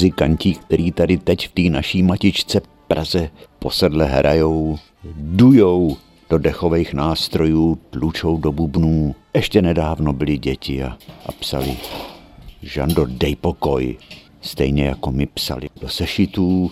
Muzikanti, 0.00 0.54
který 0.54 0.92
tady 0.92 1.18
teď 1.18 1.48
v 1.48 1.52
té 1.52 1.62
naší 1.62 2.02
matičce 2.02 2.60
Praze 2.88 3.30
posedle 3.58 4.06
hrajou, 4.06 4.78
dujou 5.14 5.96
do 6.30 6.38
dechových 6.38 6.94
nástrojů, 6.94 7.78
tlučou 7.90 8.36
do 8.36 8.52
bubnů. 8.52 9.14
Ještě 9.34 9.62
nedávno 9.62 10.12
byli 10.12 10.38
děti 10.38 10.82
a, 10.82 10.96
a 11.26 11.32
psali 11.32 11.76
Žando, 12.62 13.06
dej 13.06 13.36
pokoj, 13.36 13.96
stejně 14.40 14.84
jako 14.84 15.12
mi 15.12 15.26
psali 15.26 15.68
do 15.80 15.88
sešitů. 15.88 16.70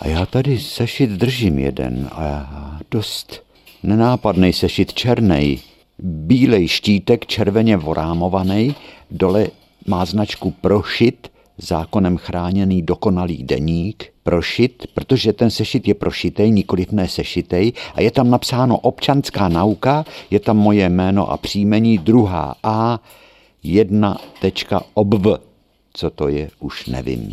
A 0.00 0.08
já 0.08 0.26
tady 0.26 0.58
sešit 0.58 1.10
držím 1.10 1.58
jeden 1.58 2.08
a 2.12 2.24
já 2.24 2.78
dost 2.90 3.42
nenápadný 3.82 4.52
sešit 4.52 4.92
černej, 4.92 5.58
bílej 5.98 6.68
štítek 6.68 7.26
červeně 7.26 7.76
vorámovaný, 7.76 8.74
dole 9.10 9.46
má 9.86 10.04
značku 10.04 10.50
prošit 10.50 11.28
zákonem 11.58 12.16
chráněný 12.16 12.82
dokonalý 12.82 13.42
deník, 13.42 14.12
prošit, 14.22 14.86
protože 14.94 15.32
ten 15.32 15.50
sešit 15.50 15.88
je 15.88 15.94
prošitej, 15.94 16.50
nikoliv 16.50 16.92
ne 16.92 17.08
sešitej 17.08 17.72
a 17.94 18.00
je 18.00 18.10
tam 18.10 18.30
napsáno 18.30 18.78
občanská 18.78 19.48
nauka, 19.48 20.04
je 20.30 20.40
tam 20.40 20.56
moje 20.56 20.88
jméno 20.88 21.30
a 21.30 21.36
příjmení, 21.36 21.98
druhá 21.98 22.54
A, 22.62 23.00
jedna 23.62 24.20
tečka 24.40 24.82
obv. 24.94 25.40
Co 25.92 26.10
to 26.10 26.28
je, 26.28 26.50
už 26.60 26.86
nevím. 26.86 27.32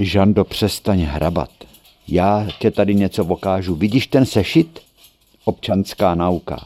Žando, 0.00 0.44
přestaň 0.44 1.00
hrabat. 1.00 1.50
Já 2.08 2.48
tě 2.58 2.70
tady 2.70 2.94
něco 2.94 3.24
vokážu. 3.24 3.74
Vidíš 3.74 4.06
ten 4.06 4.26
sešit? 4.26 4.80
Občanská 5.44 6.14
nauka. 6.14 6.64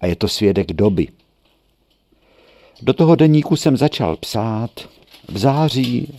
A 0.00 0.06
je 0.06 0.16
to 0.16 0.28
svědek 0.28 0.72
doby. 0.72 1.08
Do 2.82 2.92
toho 2.92 3.16
deníku 3.16 3.56
jsem 3.56 3.76
začal 3.76 4.16
psát 4.16 4.70
v 5.28 5.38
září 5.38 6.18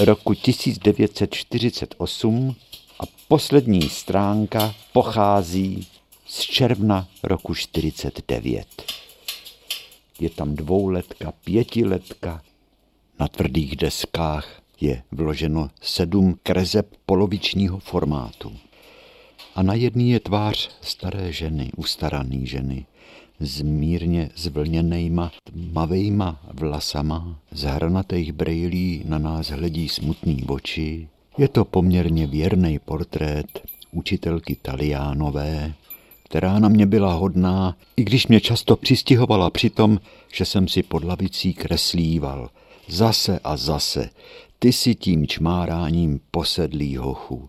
roku 0.00 0.34
1948 0.34 2.56
a 3.00 3.02
poslední 3.28 3.88
stránka 3.88 4.74
pochází 4.92 5.86
z 6.26 6.40
června 6.40 7.08
roku 7.22 7.54
49. 7.54 8.66
Je 10.20 10.30
tam 10.30 10.54
dvouletka, 10.54 11.32
pětiletka, 11.44 12.42
na 13.18 13.28
tvrdých 13.28 13.76
deskách 13.76 14.62
je 14.80 15.02
vloženo 15.12 15.70
sedm 15.80 16.38
krezeb 16.42 16.94
polovičního 17.06 17.78
formátu. 17.78 18.56
A 19.54 19.62
na 19.62 19.74
jedný 19.74 20.10
je 20.10 20.20
tvář 20.20 20.70
staré 20.80 21.32
ženy, 21.32 21.70
ustaraný 21.76 22.46
ženy, 22.46 22.86
s 23.40 23.62
mírně 23.62 24.30
zvlněnejma 24.36 25.32
tmavejma 25.44 26.40
vlasama, 26.52 27.38
z 27.52 27.62
hranatých 27.62 28.32
brejlí 28.32 29.02
na 29.04 29.18
nás 29.18 29.50
hledí 29.50 29.88
smutný 29.88 30.44
oči. 30.46 31.08
Je 31.38 31.48
to 31.48 31.64
poměrně 31.64 32.26
věrný 32.26 32.78
portrét 32.78 33.60
učitelky 33.92 34.56
Taliánové, 34.62 35.74
která 36.24 36.58
na 36.58 36.68
mě 36.68 36.86
byla 36.86 37.14
hodná, 37.14 37.76
i 37.96 38.04
když 38.04 38.26
mě 38.26 38.40
často 38.40 38.76
přistihovala 38.76 39.50
při 39.50 39.70
tom, 39.70 40.00
že 40.32 40.44
jsem 40.44 40.68
si 40.68 40.82
pod 40.82 41.04
lavicí 41.04 41.54
kreslíval. 41.54 42.50
Zase 42.88 43.38
a 43.44 43.56
zase, 43.56 44.10
ty 44.58 44.72
si 44.72 44.94
tím 44.94 45.26
čmáráním 45.26 46.20
posedlý 46.30 46.96
hochu. 46.96 47.48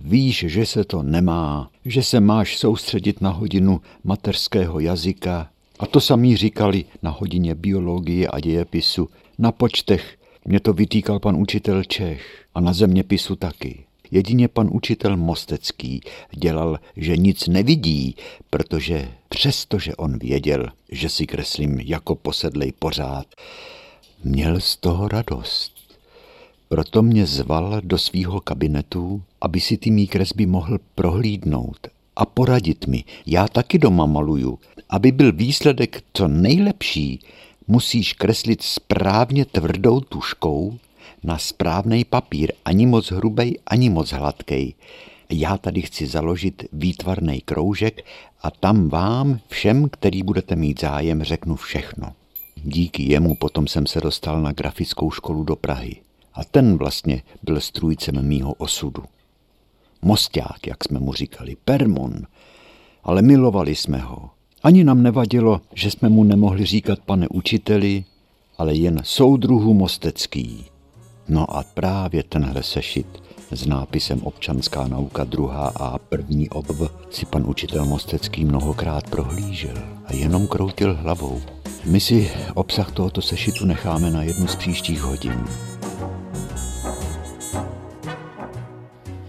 Víš, 0.00 0.44
že 0.48 0.66
se 0.66 0.84
to 0.84 1.02
nemá, 1.02 1.70
že 1.84 2.02
se 2.02 2.20
máš 2.20 2.58
soustředit 2.58 3.20
na 3.20 3.30
hodinu 3.30 3.80
mateřského 4.04 4.80
jazyka. 4.80 5.50
A 5.78 5.86
to 5.86 6.00
samý 6.00 6.36
říkali 6.36 6.84
na 7.02 7.10
hodině 7.10 7.54
biologie 7.54 8.28
a 8.28 8.40
dějepisu. 8.40 9.08
Na 9.38 9.52
počtech 9.52 10.18
mě 10.44 10.60
to 10.60 10.72
vytýkal 10.72 11.18
pan 11.18 11.36
učitel 11.36 11.84
Čech 11.84 12.44
a 12.54 12.60
na 12.60 12.72
zeměpisu 12.72 13.36
taky. 13.36 13.84
Jedině 14.10 14.48
pan 14.48 14.68
učitel 14.72 15.16
Mostecký 15.16 16.00
dělal, 16.36 16.78
že 16.96 17.16
nic 17.16 17.46
nevidí, 17.46 18.16
protože 18.50 19.08
přestože 19.28 19.96
on 19.96 20.18
věděl, 20.18 20.68
že 20.92 21.08
si 21.08 21.26
kreslím 21.26 21.80
jako 21.80 22.14
posedlej 22.14 22.72
pořád, 22.78 23.26
měl 24.24 24.60
z 24.60 24.76
toho 24.76 25.08
radost. 25.08 25.72
Proto 26.68 27.02
mě 27.02 27.26
zval 27.26 27.80
do 27.84 27.98
svýho 27.98 28.40
kabinetu, 28.40 29.22
aby 29.40 29.60
si 29.60 29.76
ty 29.76 29.90
mý 29.90 30.06
kresby 30.06 30.46
mohl 30.46 30.78
prohlídnout 30.94 31.88
a 32.16 32.26
poradit 32.26 32.86
mi. 32.86 33.04
Já 33.26 33.48
taky 33.48 33.78
doma 33.78 34.06
maluju. 34.06 34.58
Aby 34.90 35.12
byl 35.12 35.32
výsledek 35.32 36.02
co 36.12 36.28
nejlepší, 36.28 37.20
musíš 37.66 38.12
kreslit 38.12 38.62
správně 38.62 39.44
tvrdou 39.44 40.00
tuškou 40.00 40.78
na 41.24 41.38
správný 41.38 42.04
papír, 42.04 42.52
ani 42.64 42.86
moc 42.86 43.10
hrubej, 43.10 43.58
ani 43.66 43.90
moc 43.90 44.12
hladkej. 44.12 44.74
Já 45.30 45.58
tady 45.58 45.82
chci 45.82 46.06
založit 46.06 46.64
výtvarný 46.72 47.40
kroužek 47.40 48.04
a 48.42 48.50
tam 48.50 48.88
vám, 48.88 49.40
všem, 49.48 49.88
který 49.88 50.22
budete 50.22 50.56
mít 50.56 50.80
zájem, 50.80 51.22
řeknu 51.22 51.56
všechno. 51.56 52.12
Díky 52.64 53.02
jemu 53.02 53.34
potom 53.34 53.66
jsem 53.66 53.86
se 53.86 54.00
dostal 54.00 54.42
na 54.42 54.52
grafickou 54.52 55.10
školu 55.10 55.44
do 55.44 55.56
Prahy. 55.56 55.96
A 56.34 56.44
ten 56.44 56.76
vlastně 56.76 57.22
byl 57.42 57.60
strůjcem 57.60 58.28
mýho 58.28 58.52
osudu. 58.52 59.04
Mosták, 60.02 60.66
jak 60.66 60.84
jsme 60.84 61.00
mu 61.00 61.12
říkali, 61.12 61.56
Permon, 61.64 62.12
ale 63.04 63.22
milovali 63.22 63.74
jsme 63.74 63.98
ho. 63.98 64.30
Ani 64.62 64.84
nám 64.84 65.02
nevadilo, 65.02 65.60
že 65.74 65.90
jsme 65.90 66.08
mu 66.08 66.24
nemohli 66.24 66.64
říkat 66.64 66.98
pane 66.98 67.28
učiteli, 67.28 68.04
ale 68.58 68.74
jen 68.74 69.00
soudruhu 69.04 69.74
Mostecký. 69.74 70.64
No 71.28 71.56
a 71.56 71.64
právě 71.74 72.22
tenhle 72.22 72.62
sešit 72.62 73.06
s 73.50 73.66
nápisem 73.66 74.20
Občanská 74.22 74.88
nauka 74.88 75.24
druhá 75.24 75.72
a 75.76 75.98
první 75.98 76.48
obv 76.48 76.92
si 77.10 77.26
pan 77.26 77.44
učitel 77.46 77.84
Mostecký 77.84 78.44
mnohokrát 78.44 79.10
prohlížel 79.10 79.76
a 80.06 80.14
jenom 80.14 80.46
kroutil 80.46 80.94
hlavou. 80.94 81.40
My 81.84 82.00
si 82.00 82.30
obsah 82.54 82.90
tohoto 82.90 83.22
sešitu 83.22 83.64
necháme 83.64 84.10
na 84.10 84.22
jednu 84.22 84.46
z 84.46 84.56
příštích 84.56 85.02
hodin. 85.02 85.44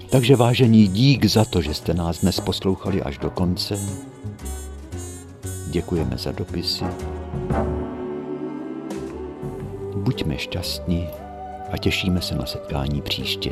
Takže 0.09 0.35
vážení, 0.35 0.87
dík 0.87 1.25
za 1.25 1.45
to, 1.45 1.61
že 1.61 1.73
jste 1.73 1.93
nás 1.93 2.21
dnes 2.21 2.39
poslouchali 2.39 3.03
až 3.03 3.17
do 3.17 3.29
konce. 3.29 3.79
Děkujeme 5.67 6.17
za 6.17 6.31
dopisy. 6.31 6.85
Buďme 9.95 10.37
šťastní 10.37 11.07
a 11.71 11.77
těšíme 11.77 12.21
se 12.21 12.35
na 12.35 12.45
setkání 12.45 13.01
příště. 13.01 13.51